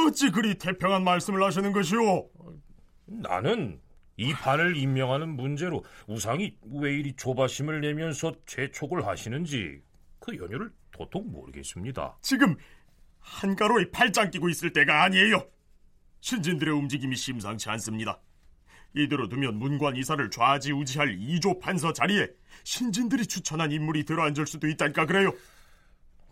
어찌 0.07 0.31
그리 0.31 0.55
태평한 0.57 1.05
말씀을 1.05 1.43
하시는 1.43 1.73
것이오? 1.73 2.29
나는 3.07 3.81
이 4.17 4.33
판을 4.33 4.77
임명하는 4.77 5.29
문제로 5.29 5.85
우상이 6.07 6.57
왜 6.73 6.95
이리 6.95 7.15
조바심을 7.15 7.81
내면서 7.81 8.33
재촉을 8.47 9.07
하시는지 9.07 9.81
그 10.19 10.37
연유를 10.37 10.71
도통 10.91 11.31
모르겠습니다. 11.31 12.17
지금 12.23 12.57
한가로이 13.21 13.91
팔짱 13.91 14.31
끼고 14.31 14.49
있을 14.49 14.73
때가 14.73 15.03
아니에요. 15.05 15.47
신진들의 16.21 16.75
움직임이 16.75 17.15
심상치 17.15 17.69
않습니다. 17.71 18.19
이대로 18.97 19.29
두면 19.29 19.59
문관 19.59 19.97
이사를 19.97 20.31
좌지우지할 20.31 21.19
이조 21.21 21.59
판서 21.59 21.93
자리에 21.93 22.29
신진들이 22.65 23.27
추천한 23.27 23.71
인물이 23.71 24.05
들어앉을 24.05 24.47
수도 24.47 24.67
있다니까 24.67 25.05
그래요. 25.05 25.33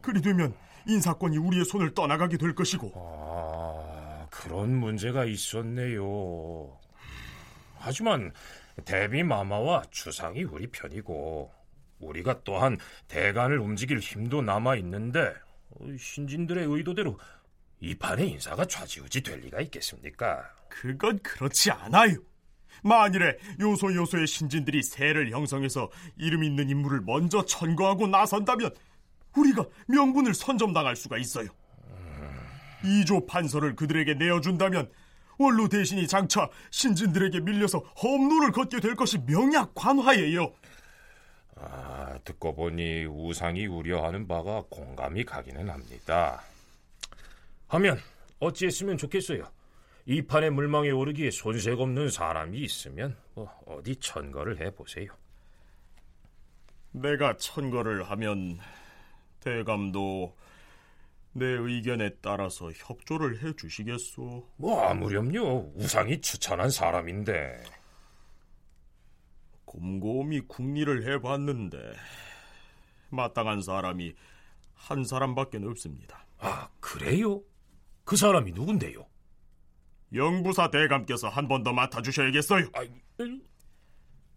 그리 0.00 0.22
되면 0.22 0.54
인사권이 0.86 1.36
우리의 1.36 1.66
손을 1.66 1.94
떠나가게 1.94 2.38
될 2.38 2.54
것이고. 2.54 2.92
아, 2.96 4.26
그런 4.30 4.74
문제가 4.74 5.26
있었네요. 5.26 6.78
하지만 7.76 8.32
대비 8.86 9.22
마마와 9.22 9.82
주상이 9.90 10.42
우리 10.44 10.66
편이고 10.66 11.52
우리가 12.00 12.42
또한 12.44 12.78
대간을 13.08 13.58
움직일 13.58 13.98
힘도 13.98 14.40
남아 14.40 14.76
있는데 14.76 15.34
신진들의 15.98 16.66
의도대로 16.66 17.18
이 17.80 17.94
판의 17.94 18.30
인사가 18.30 18.64
좌지우지 18.64 19.22
될 19.22 19.40
리가 19.40 19.60
있겠습니까? 19.60 20.50
그건 20.68 21.18
그렇지 21.18 21.70
않아요. 21.70 22.16
만일에 22.84 23.38
요소 23.60 23.94
요소의 23.94 24.26
신진들이 24.26 24.82
세를 24.82 25.30
형성해서 25.30 25.90
이름 26.16 26.44
있는 26.44 26.68
인물을 26.68 27.00
먼저 27.00 27.44
천거하고 27.44 28.06
나선다면 28.06 28.70
우리가 29.36 29.66
명분을 29.88 30.34
선점당할 30.34 30.94
수가 30.94 31.16
있어요. 31.18 31.48
이조 32.84 33.26
판서를 33.26 33.74
그들에게 33.74 34.14
내어준다면 34.14 34.90
원로 35.38 35.68
대신이 35.68 36.06
장차 36.06 36.48
신진들에게 36.70 37.40
밀려서 37.40 37.78
험로를 37.78 38.52
걷게 38.52 38.80
될 38.80 38.94
것이 38.94 39.18
명약 39.18 39.74
관화예요. 39.74 40.52
아, 41.56 42.18
듣고 42.24 42.54
보니 42.54 43.06
우상이 43.06 43.66
우려하는 43.66 44.28
바가 44.28 44.64
공감이 44.68 45.24
가기는 45.24 45.70
합니다. 45.70 46.42
하면 47.68 47.98
어찌했으면 48.40 48.98
좋겠어요. 48.98 49.44
이 50.06 50.22
판의 50.22 50.50
물망에 50.50 50.90
오르기에 50.90 51.30
손색 51.30 51.80
없는 51.80 52.10
사람이 52.10 52.58
있으면 52.60 53.16
뭐 53.34 53.50
어디 53.66 53.96
천거를 53.96 54.60
해보세요. 54.60 55.08
내가 56.92 57.36
천거를 57.36 58.04
하면 58.10 58.58
대감도 59.40 60.36
내 61.32 61.46
의견에 61.46 62.10
따라서 62.20 62.70
협조를 62.70 63.42
해 63.42 63.52
주시겠소? 63.54 64.48
뭐 64.56 64.82
아무렴요. 64.82 65.72
우상이 65.74 66.20
추천한 66.20 66.70
사람인데. 66.70 67.64
곰곰이 69.64 70.42
궁리를 70.42 71.10
해봤는데 71.10 71.78
마땅한 73.08 73.62
사람이 73.62 74.14
한 74.74 75.04
사람밖에 75.04 75.58
없습니다. 75.64 76.24
아 76.38 76.68
그래요? 76.78 77.42
그 78.04 78.16
사람이 78.16 78.52
누군데요? 78.52 79.04
영부사 80.14 80.70
대감께서 80.70 81.28
한 81.28 81.48
번 81.48 81.62
더 81.64 81.72
맡아주셔야겠어요. 81.72 82.66
아, 82.74 82.82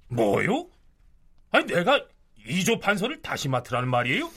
뭐요? 0.09 0.67
아니 1.51 1.65
내가 1.65 2.03
이조 2.47 2.79
판서를 2.79 3.21
다시 3.21 3.49
맡으라는 3.49 3.89
말이에요? 3.89 4.29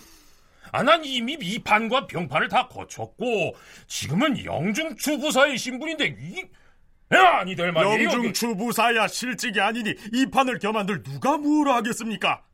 아, 0.73 0.83
난 0.83 1.05
이미 1.05 1.37
이 1.41 1.59
판과 1.61 2.07
병판을 2.07 2.49
다 2.49 2.69
거쳤고 2.69 3.55
지금은 3.87 4.45
영중추부사의 4.45 5.59
신분인데 5.59 6.17
이 6.21 6.45
아니 7.11 7.57
될 7.57 7.73
말이에요. 7.73 8.05
영중추부사야 8.05 9.09
실직이 9.09 9.61
아니니 9.61 9.95
이 10.13 10.27
판을 10.27 10.59
겸한들 10.59 11.03
누가 11.03 11.37
뭐라 11.39 11.77
하겠습니까? 11.77 12.45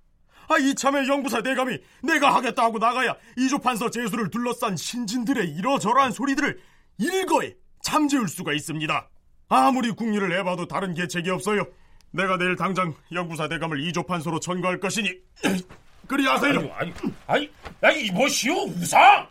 아 0.49 0.59
이참에 0.59 1.09
영부사 1.09 1.43
대감이 1.43 1.78
내가 2.05 2.34
하겠다 2.34 2.62
하고 2.64 2.78
나가야 2.78 3.16
이조 3.37 3.59
판서 3.59 3.91
제수를 3.91 4.30
둘러싼 4.30 4.76
신진들의 4.76 5.49
이러저러한 5.51 6.12
소리들을 6.12 6.59
일거에 6.99 7.55
잠재울 7.87 8.26
수가 8.26 8.53
있습니다. 8.53 9.09
아무리 9.49 9.93
궁리를 9.93 10.37
해봐도 10.39 10.66
다른 10.66 10.93
계책이 10.93 11.30
없어요. 11.30 11.64
내가 12.11 12.37
내일 12.37 12.57
당장 12.57 12.93
영부사 13.12 13.47
대감을 13.47 13.80
이조 13.80 14.03
판서로 14.03 14.41
전거할 14.41 14.80
것이니 14.80 15.09
그리하세요. 16.09 16.72
아니, 16.74 16.93
아니, 17.28 17.51
아니, 17.80 18.07
이보시오, 18.07 18.64
우상! 18.64 19.28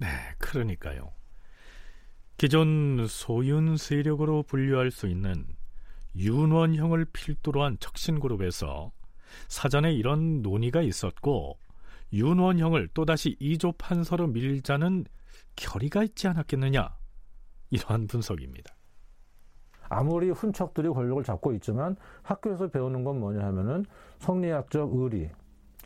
네, 0.00 0.06
그러니까요. 0.38 1.12
기존 2.36 3.04
소윤 3.08 3.76
세력으로 3.76 4.44
분류할 4.44 4.92
수 4.92 5.08
있는 5.08 5.46
윤원형을 6.14 7.06
필두로 7.06 7.64
한 7.64 7.78
척신그룹에서 7.80 8.92
사전에 9.48 9.92
이런 9.92 10.40
논의가 10.42 10.82
있었고 10.82 11.58
윤원형을 12.12 12.90
또다시 12.94 13.36
이조 13.40 13.72
판서로 13.72 14.28
밀자는 14.28 15.04
결의가 15.56 16.02
있지 16.04 16.28
않았겠느냐 16.28 16.96
이러한 17.70 18.06
분석입니다. 18.06 18.74
아무리 19.88 20.30
훈척들이 20.30 20.88
권력을 20.88 21.22
잡고 21.24 21.52
있지만 21.54 21.96
학교에서 22.22 22.68
배우는 22.68 23.02
건 23.04 23.18
뭐냐 23.18 23.44
하면은 23.46 23.84
성리학적 24.18 24.94
의리, 24.94 25.30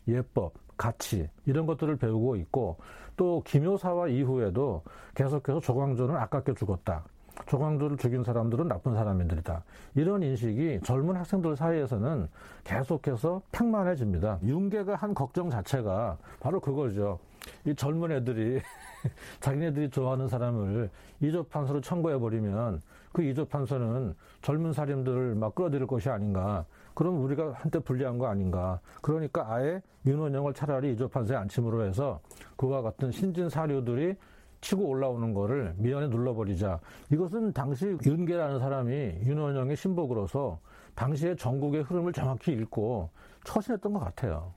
예법, 0.06 0.52
가치 0.76 1.28
이런 1.46 1.66
것들을 1.66 1.96
배우고 1.96 2.36
있고 2.36 2.76
또 3.16 3.42
김효사와 3.46 4.08
이후에도 4.08 4.82
계속해서 5.14 5.60
조광조는 5.60 6.16
아깝게 6.16 6.54
죽었다. 6.54 7.04
조광조를 7.46 7.96
죽인 7.96 8.22
사람들은 8.22 8.68
나쁜 8.68 8.94
사람들이다. 8.94 9.64
이런 9.96 10.22
인식이 10.22 10.80
젊은 10.84 11.16
학생들 11.16 11.56
사이에서는 11.56 12.28
계속해서 12.62 13.42
팽만해집니다. 13.52 14.38
윤계가 14.42 14.96
한 14.96 15.14
걱정 15.14 15.50
자체가 15.50 16.18
바로 16.40 16.60
그거죠. 16.60 17.18
이 17.66 17.74
젊은 17.74 18.12
애들이 18.12 18.60
자기네들이 19.40 19.90
좋아하는 19.90 20.28
사람을 20.28 20.90
이조 21.20 21.44
판서로 21.44 21.80
청구해 21.80 22.18
버리면 22.18 22.80
그 23.12 23.22
이조 23.22 23.46
판서는 23.46 24.14
젊은 24.42 24.72
사람들을 24.72 25.34
막 25.36 25.54
끌어들일 25.54 25.86
것이 25.86 26.08
아닌가. 26.10 26.64
그럼 26.94 27.22
우리가 27.22 27.52
한때 27.52 27.78
불리한 27.78 28.18
거 28.18 28.26
아닌가. 28.26 28.80
그러니까 29.02 29.46
아예 29.52 29.82
윤원영을 30.06 30.52
차라리 30.54 30.92
이조 30.92 31.08
판서에 31.08 31.36
안침으로 31.36 31.84
해서 31.84 32.20
그와 32.56 32.82
같은 32.82 33.10
신진 33.10 33.48
사료들이 33.48 34.16
치고 34.60 34.82
올라오는 34.88 35.34
거를 35.34 35.74
미연에 35.76 36.08
눌러버리자. 36.08 36.80
이것은 37.12 37.52
당시 37.52 37.96
윤계라는 38.04 38.58
사람이 38.58 38.92
윤원영의 39.24 39.76
신복으로서 39.76 40.58
당시의 40.94 41.36
전국의 41.36 41.82
흐름을 41.82 42.12
정확히 42.12 42.52
읽고 42.52 43.10
처신했던 43.44 43.92
것 43.92 44.00
같아요. 44.00 44.54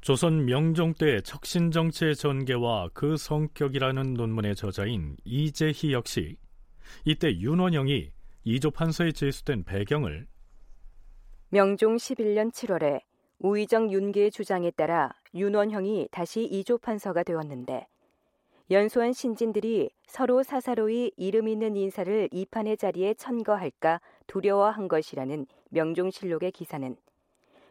조선 0.00 0.46
명종 0.46 0.94
때 0.94 1.20
척신 1.20 1.70
정치의 1.70 2.16
전개와 2.16 2.88
그 2.94 3.18
성격이라는 3.18 4.14
논문의 4.14 4.56
저자인 4.56 5.16
이재희 5.24 5.92
역시 5.92 6.38
이때 7.04 7.30
윤원영이 7.38 8.10
이조 8.44 8.70
판서에 8.70 9.12
제수된 9.12 9.64
배경을 9.64 10.26
명종 11.50 11.96
11년 11.96 12.50
7월에 12.50 13.02
우의정 13.40 13.92
윤계의 13.92 14.30
주장에 14.30 14.70
따라 14.70 15.12
윤원형이 15.34 16.08
다시 16.10 16.44
이조 16.44 16.78
판서가 16.78 17.22
되었는데 17.22 17.86
연소한 18.70 19.12
신진들이 19.12 19.90
서로 20.06 20.42
사사로이 20.42 21.12
이름 21.18 21.46
있는 21.46 21.76
인사를 21.76 22.30
이 22.32 22.46
판의 22.46 22.78
자리에 22.78 23.14
천거할까 23.14 24.00
두려워한 24.26 24.88
것이라는 24.88 25.46
명종실록의 25.68 26.52
기사는 26.52 26.96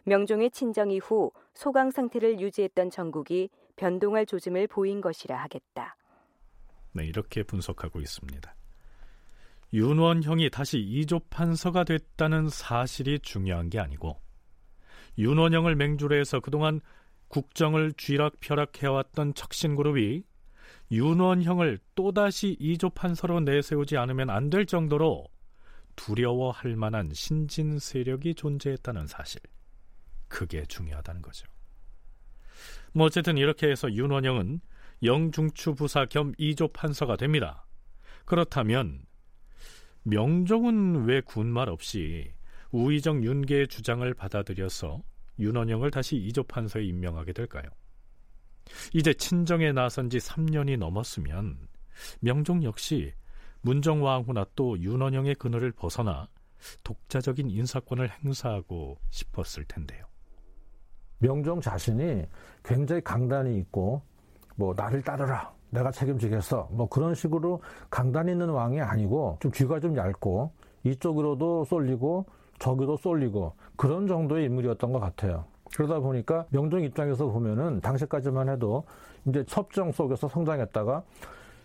명종의 0.04 0.52
친정 0.52 0.92
이후 0.92 1.32
소강 1.54 1.92
상태를 1.92 2.40
유지했던 2.40 2.90
전국이 2.90 3.50
변동할 3.76 4.26
조짐을 4.26 4.68
보인 4.68 5.02
것이라 5.02 5.36
하겠다. 5.38 5.96
네, 6.94 7.06
이렇게 7.06 7.44
분석하고 7.44 8.02
있습니다. 8.02 8.56
윤원형이 9.74 10.50
다시 10.50 10.80
이조 10.80 11.20
판서가 11.30 11.84
됐다는 11.84 12.50
사실이 12.50 13.20
중요한 13.20 13.70
게 13.70 13.80
아니고 13.80 14.20
윤원형을 15.18 15.76
맹주로 15.76 16.16
해서 16.16 16.40
그동안 16.40 16.82
국정을 17.28 17.94
쥐락펴락해왔던 17.94 19.36
척신그룹이 19.36 20.24
윤원형을 20.92 21.78
또다시 21.94 22.58
이조 22.60 22.90
판서로 22.92 23.42
내세우지 23.42 23.98
않으면 23.98 24.32
안 24.32 24.50
될 24.50 24.66
정도로 24.66 25.26
두려워할 25.96 26.76
만한 26.76 27.12
신진 27.14 27.78
세력이 27.78 28.34
존재했다는 28.36 29.06
사실. 29.06 29.42
그게 30.30 30.66
중요하다는 30.66 31.22
거죠. 31.22 31.46
뭐 32.94 33.08
어쨌든 33.08 33.38
이렇게 33.38 33.70
해서 33.70 33.92
윤원영은 33.92 34.62
영중추 35.04 35.76
부사 35.76 36.06
겸 36.06 36.34
이조 36.38 36.70
판서가 36.70 37.18
됩니다. 37.18 37.66
그렇다면 38.26 39.06
명종은 40.04 41.06
왜 41.06 41.22
군말 41.22 41.70
없이 41.70 42.32
우의정 42.72 43.24
윤계의 43.24 43.68
주장을 43.68 44.12
받아들여서 44.14 45.02
윤원영을 45.40 45.92
다시 45.92 46.16
이조 46.18 46.44
판서에 46.44 46.84
임명하게 46.84 47.34
될까요? 47.34 47.64
이제 48.94 49.14
친정에 49.14 49.72
나선 49.72 50.10
지 50.10 50.18
3년이 50.18 50.78
넘었으면 50.78 51.68
명종 52.20 52.64
역시 52.64 53.14
문정왕후나 53.62 54.46
또 54.56 54.80
윤원영의 54.80 55.36
그늘을 55.36 55.72
벗어나 55.72 56.28
독자적인 56.84 57.50
인사권을 57.50 58.10
행사하고 58.24 59.00
싶었을 59.10 59.66
텐데요. 59.66 60.09
명종 61.20 61.62
자신이 61.62 62.26
굉장히 62.64 63.02
강단이 63.02 63.58
있고 63.60 64.02
뭐 64.56 64.74
나를 64.76 65.02
따르라 65.02 65.52
내가 65.70 65.92
책임지겠어 65.92 66.70
뭐 66.72 66.88
그런 66.90 67.14
식으로 67.14 67.62
강단 67.90 68.28
있는 68.28 68.50
왕이 68.50 68.82
아니고 68.82 69.38
좀 69.40 69.52
귀가 69.54 69.80
좀 69.80 69.96
얇고 69.96 70.52
이쪽으로도 70.84 71.66
쏠리고 71.66 72.26
저기도 72.58 72.98
쏠리고 72.98 73.54
그런 73.76 74.08
정도의 74.08 74.46
인물이었던 74.46 74.92
것 74.92 75.00
같아요. 75.00 75.46
그러다 75.76 76.00
보니까 76.00 76.46
명종 76.50 76.82
입장에서 76.84 77.28
보면은 77.28 77.80
당시까지만 77.82 78.50
해도 78.50 78.84
이제 79.26 79.44
섭정 79.48 79.92
속에서 79.92 80.28
성장했다가 80.28 81.04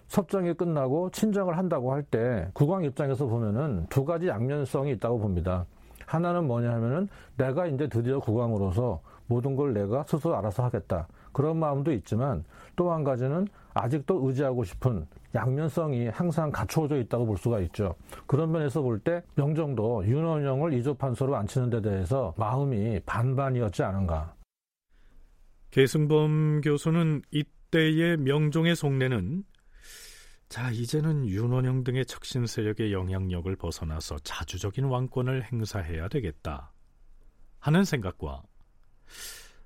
섭정이 0.09 0.55
끝나고 0.55 1.11
친정을 1.11 1.57
한다고 1.57 1.93
할 1.93 2.03
때 2.03 2.49
국왕 2.53 2.85
입장에서 2.85 3.27
보면은 3.27 3.87
두 3.89 4.05
가지 4.05 4.29
양면성이 4.29 4.93
있다고 4.93 5.19
봅니다. 5.19 5.65
하나는 6.07 6.47
뭐냐 6.47 6.71
하면은 6.75 7.09
내가 7.39 7.67
이제 7.67 7.89
드디어 7.89 8.21
국왕으로서 8.21 9.01
모든 9.27 9.57
걸 9.57 9.73
내가 9.75 10.05
스스로 10.05 10.37
알아서 10.37 10.65
하겠다. 10.65 11.09
그런 11.33 11.59
마음도 11.59 11.93
있지만 11.93 12.45
또 12.77 12.93
한 12.93 13.05
가지는 13.05 13.47
아직도 13.75 14.27
의지하고 14.27 14.65
싶은 14.65 15.07
양면성이 15.35 16.07
항상 16.09 16.51
갖추어져 16.53 16.99
있다고 16.99 17.27
볼 17.27 17.37
수가 17.37 17.59
있죠. 17.61 17.97
그런 18.27 18.53
면에서 18.53 18.83
볼 18.83 19.01
때 19.01 19.23
명정도 19.35 20.07
윤원영을 20.07 20.73
이조판서로 20.75 21.35
앉히는 21.37 21.71
데 21.71 21.83
대해서 21.83 22.35
마음이 22.37 23.01
반반이었지 23.05 23.83
않은가. 23.83 24.35
계승범 25.73 26.61
교수는 26.61 27.23
이때의 27.33 28.19
명종의 28.19 28.77
속내는 28.77 29.43
자, 30.49 30.71
이제는 30.71 31.27
윤원영 31.27 31.83
등의 31.83 32.07
척신 32.07 32.47
세력의 32.47 32.93
영향력을 32.93 33.57
벗어나서 33.57 34.19
자주적인 34.21 34.85
왕권을 34.85 35.43
행사해야 35.51 36.07
되겠다. 36.07 36.71
하는 37.59 37.83
생각과 37.85 38.43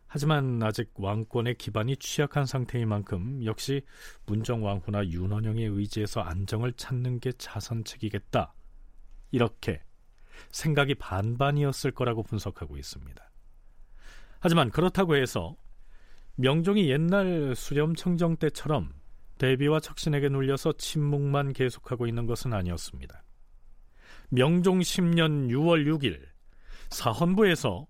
하지만 0.07 0.62
아직 0.62 0.91
왕권의 0.95 1.57
기반이 1.57 1.97
취약한 1.99 2.47
상태인 2.47 2.89
만큼 2.89 3.45
역시 3.45 3.82
문정왕후나 4.26 5.09
윤원영의 5.09 5.66
의지에서 5.66 6.22
안정을 6.22 6.72
찾는 6.72 7.20
게 7.20 7.32
자선책이겠다. 7.32 8.55
이렇게 9.30 9.82
생각이 10.51 10.95
반반이었을 10.95 11.91
거라고 11.91 12.22
분석하고 12.22 12.78
있습니다. 12.78 13.30
하지만 14.41 14.70
그렇다고 14.70 15.16
해서 15.16 15.57
명종이 16.36 16.89
옛날 16.89 17.55
수렴청정 17.55 18.36
때처럼 18.36 18.95
대비와 19.39 19.80
척신에게 19.80 20.28
눌려서 20.30 20.72
침묵만 20.78 21.53
계속하고 21.53 22.07
있는 22.07 22.26
것은 22.26 22.55
아니었습니다. 22.55 23.24
명종 24.30 24.80
10년 24.80 25.49
6월 25.49 25.86
6일 25.86 26.20
사헌부에서 26.91 27.86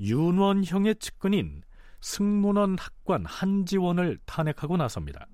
윤원형의 0.00 0.96
측근인 0.96 1.62
승문원 2.00 2.76
학관 2.78 3.24
한지원을 3.24 4.18
탄핵하고 4.26 4.76
나섭니다. 4.76 5.26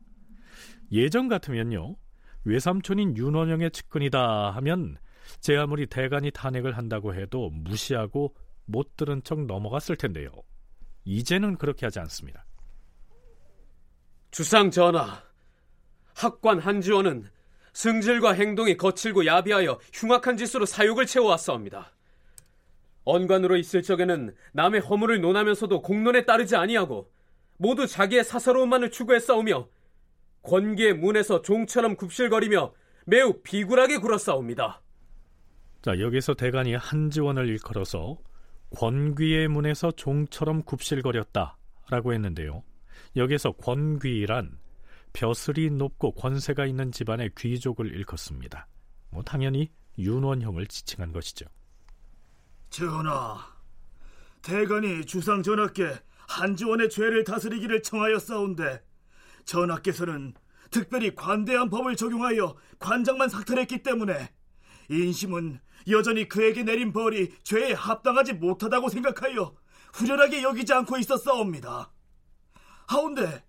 예전 0.91 1.29
같으면요. 1.29 1.97
외삼촌인 2.45 3.17
윤원형의 3.17 3.71
측근이다 3.71 4.51
하면 4.53 4.97
제 5.41 5.57
아무리 5.57 5.87
대간이 5.87 6.31
탄핵을 6.31 6.77
한다고 6.77 7.15
해도 7.15 7.51
무시하고 7.51 8.35
못 8.65 8.97
들은 8.97 9.23
척 9.23 9.45
넘어갔을 9.47 9.97
텐데요. 9.97 10.31
이제는 11.05 11.57
그렇게 11.57 11.87
하지 11.87 11.99
않습니다. 12.01 12.45
주상 14.31 14.71
전하, 14.71 15.23
학관 16.15 16.59
한지원은 16.59 17.29
승질과 17.75 18.33
행동이 18.33 18.77
거칠고 18.77 19.27
야비하여 19.27 19.79
흉악한 19.93 20.37
짓으로 20.37 20.67
사욕을 20.67 21.07
채워왔사옵니다. 21.07 21.93
언관으로 23.05 23.57
있을 23.57 23.83
적에는 23.83 24.35
남의 24.53 24.81
허물을 24.81 25.21
논하면서도 25.21 25.83
공론에 25.83 26.25
따르지 26.25 26.57
아니하고 26.57 27.11
모두 27.57 27.87
자기의 27.87 28.25
사사로움만을 28.25 28.91
추구했사오며 28.91 29.69
권기의 30.43 30.95
문에서 30.95 31.43
종처럼 31.43 31.97
굽실거리며 31.97 32.75
매우 33.07 33.41
비굴하게 33.43 33.99
굴었사옵니다. 33.99 34.83
자, 35.83 35.99
여기서 35.99 36.35
대간이 36.35 36.75
한지원을 36.75 37.49
일컬어서 37.49 38.19
권귀의 38.77 39.49
문에서 39.49 39.91
종처럼 39.93 40.63
굽실거렸다라고 40.63 42.13
했는데요. 42.13 42.63
여기서 43.17 43.53
권귀란 43.53 44.59
벼슬이 45.13 45.71
높고 45.71 46.13
권세가 46.13 46.67
있는 46.67 46.91
집안의 46.91 47.33
귀족을 47.37 47.95
일컫습니다. 47.95 48.67
뭐 49.11 49.23
당연히 49.23 49.71
윤원형을 49.99 50.67
지칭한 50.67 51.13
것이죠. 51.13 51.47
전하, 52.73 53.37
대간이 54.41 55.05
주상 55.05 55.43
전하께 55.43 55.93
한지원의 56.27 56.89
죄를 56.89 57.23
다스리기를 57.23 57.83
청하였사온데 57.83 58.83
전하께서는 59.45 60.33
특별히 60.71 61.15
관대한 61.15 61.69
법을 61.69 61.97
적용하여 61.97 62.57
관장만 62.79 63.29
삭탈했기 63.29 63.83
때문에 63.83 64.33
인심은 64.89 65.61
여전히 65.89 66.27
그에게 66.27 66.63
내린 66.63 66.95
벌이 66.95 67.35
죄에 67.43 67.75
합당하지 67.75 68.33
못하다고 68.33 68.89
생각하여 68.89 69.55
후련하게 69.93 70.43
여기지 70.43 70.73
않고 70.73 70.97
있었사옵니다. 70.97 71.93
하운데 72.87 73.45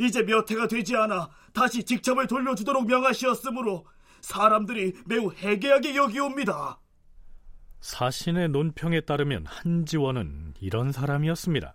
이제 0.00 0.22
몇 0.22 0.50
해가 0.50 0.68
되지 0.68 0.96
않아 0.96 1.28
다시 1.52 1.84
직첩을 1.84 2.28
돌려주도록 2.28 2.86
명하시었으므로 2.86 3.86
사람들이 4.22 4.94
매우 5.04 5.30
해괴하게 5.34 5.96
여기옵니다. 5.96 6.80
사신의 7.84 8.48
논평에 8.48 9.02
따르면 9.02 9.44
한지원은 9.44 10.54
이런 10.58 10.90
사람이었습니다. 10.90 11.74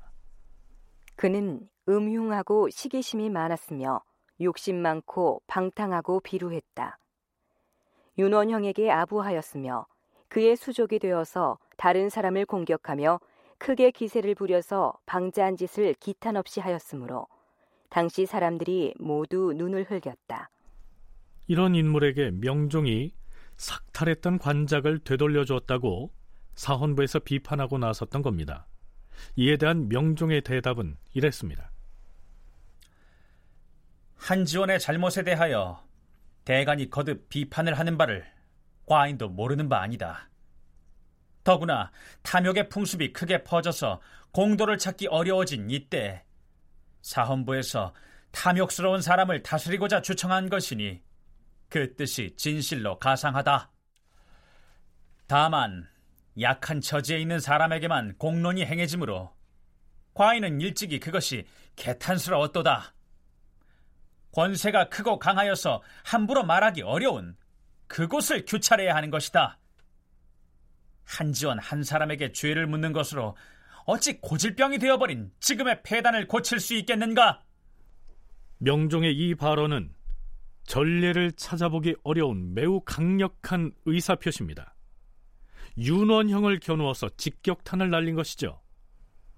그는 1.16 1.70
음흉하고 1.88 2.72
시기심이 2.72 3.30
많았으며 3.30 4.01
욕심 4.41 4.82
많고 4.82 5.43
방탕하고 5.45 6.22
비루했다. 6.22 6.97
윤원형에게 8.18 8.89
아부하였으며 8.89 9.86
그의 10.30 10.55
수족이 10.55 10.97
되어서 10.97 11.60
다른 11.78 12.10
사람을 12.10 12.47
공격하며 12.47 13.20
크게 13.60 13.91
기세를 13.91 14.34
부려서 14.34 14.93
방자한 15.05 15.57
짓을 15.57 15.93
기탄 15.99 16.38
없이 16.38 16.60
하였으므로 16.60 17.28
당시 17.89 18.26
사람들이 18.26 18.95
모두 18.97 19.53
눈을 19.55 19.84
흘겼다. 19.84 20.49
이런 21.45 21.76
인물에게 21.76 22.32
명종이 22.32 23.14
삭탈했던 23.60 24.39
관작을 24.39 24.99
되돌려 24.99 25.43
줬다고 25.43 26.12
사헌부에서 26.55 27.20
비판하고 27.20 27.78
나섰던 27.78 28.22
겁니다. 28.22 28.68
이에 29.36 29.57
대한 29.57 29.89
명종의 29.89 30.41
대답은 30.41 30.97
이랬습니다. 31.14 31.70
한지원의 34.16 34.80
잘못에 34.80 35.24
대하여 35.24 35.84
대간이 36.45 36.89
거듭 36.89 37.28
비판을 37.30 37.78
하는 37.78 37.97
바를 37.97 38.26
과인도 38.86 39.30
모르는 39.30 39.68
바 39.68 39.82
아니다. 39.82 40.30
더구나 41.43 41.91
탐욕의 42.24 42.70
풍습이 42.70 43.14
크게 43.14 43.43
퍼져서 43.43 44.01
공도를 44.32 44.78
찾기 44.78 45.07
어려워진 45.07 45.70
이때 45.70 46.24
사헌부에서 47.01 47.93
탐욕스러운 48.32 49.01
사람을 49.01 49.43
다스리고자 49.43 50.01
추청한 50.01 50.49
것이니 50.49 51.01
그 51.70 51.95
뜻이 51.95 52.34
진실로 52.36 52.97
가상하다. 52.99 53.72
다만 55.28 55.88
약한 56.41 56.82
처지에 56.82 57.20
있는 57.20 57.39
사람에게만 57.39 58.17
공론이 58.17 58.65
행해지므로 58.65 59.34
과인은 60.13 60.59
일찍이 60.61 60.99
그것이 60.99 61.45
개탄스러웠도다. 61.76 62.93
권세가 64.34 64.89
크고 64.89 65.20
강하여서 65.20 65.82
함부로 66.03 66.43
말하기 66.43 66.82
어려운 66.82 67.36
그곳을 67.88 68.45
규찰해야 68.45 68.95
하는 68.95 69.09
것이다. 69.09 69.59
한지원 71.05 71.57
한 71.59 71.84
사람에게 71.84 72.32
죄를 72.32 72.67
묻는 72.67 72.93
것으로 72.93 73.36
어찌 73.86 74.20
고질병이 74.22 74.78
되어버린 74.78 75.32
지금의 75.39 75.82
폐단을 75.84 76.28
고칠 76.28 76.59
수 76.59 76.76
있겠는가? 76.76 77.43
명종의 78.59 79.15
이 79.15 79.34
발언은 79.36 79.93
전례를 80.70 81.32
찾아보기 81.32 81.95
어려운 82.03 82.53
매우 82.53 82.80
강력한 82.82 83.72
의사표시입니다. 83.86 84.76
윤원형을 85.80 86.59
겨누어서 86.59 87.09
직격탄을 87.17 87.89
날린 87.89 88.13
것이죠. 88.13 88.61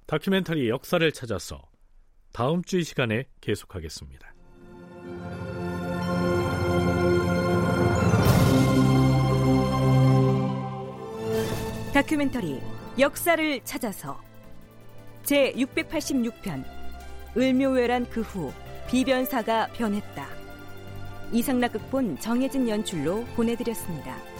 다큐멘터리 0.07 0.67
역사를 0.67 1.09
찾아서 1.13 1.61
다음 2.33 2.61
주 2.63 2.79
이 2.79 2.83
시간에 2.83 3.23
계속하겠습니다. 3.39 4.33
다큐멘터리 11.93 12.59
역사를 12.99 13.61
찾아서 13.63 14.19
제 15.23 15.53
686편 15.53 16.65
을묘회란 17.37 18.09
그 18.09 18.21
후 18.21 18.51
비변사가 18.89 19.67
변했다. 19.67 20.40
이상락 21.31 21.73
극본 21.73 22.19
정혜진 22.19 22.67
연출로 22.67 23.23
보내드렸습니다. 23.35 24.30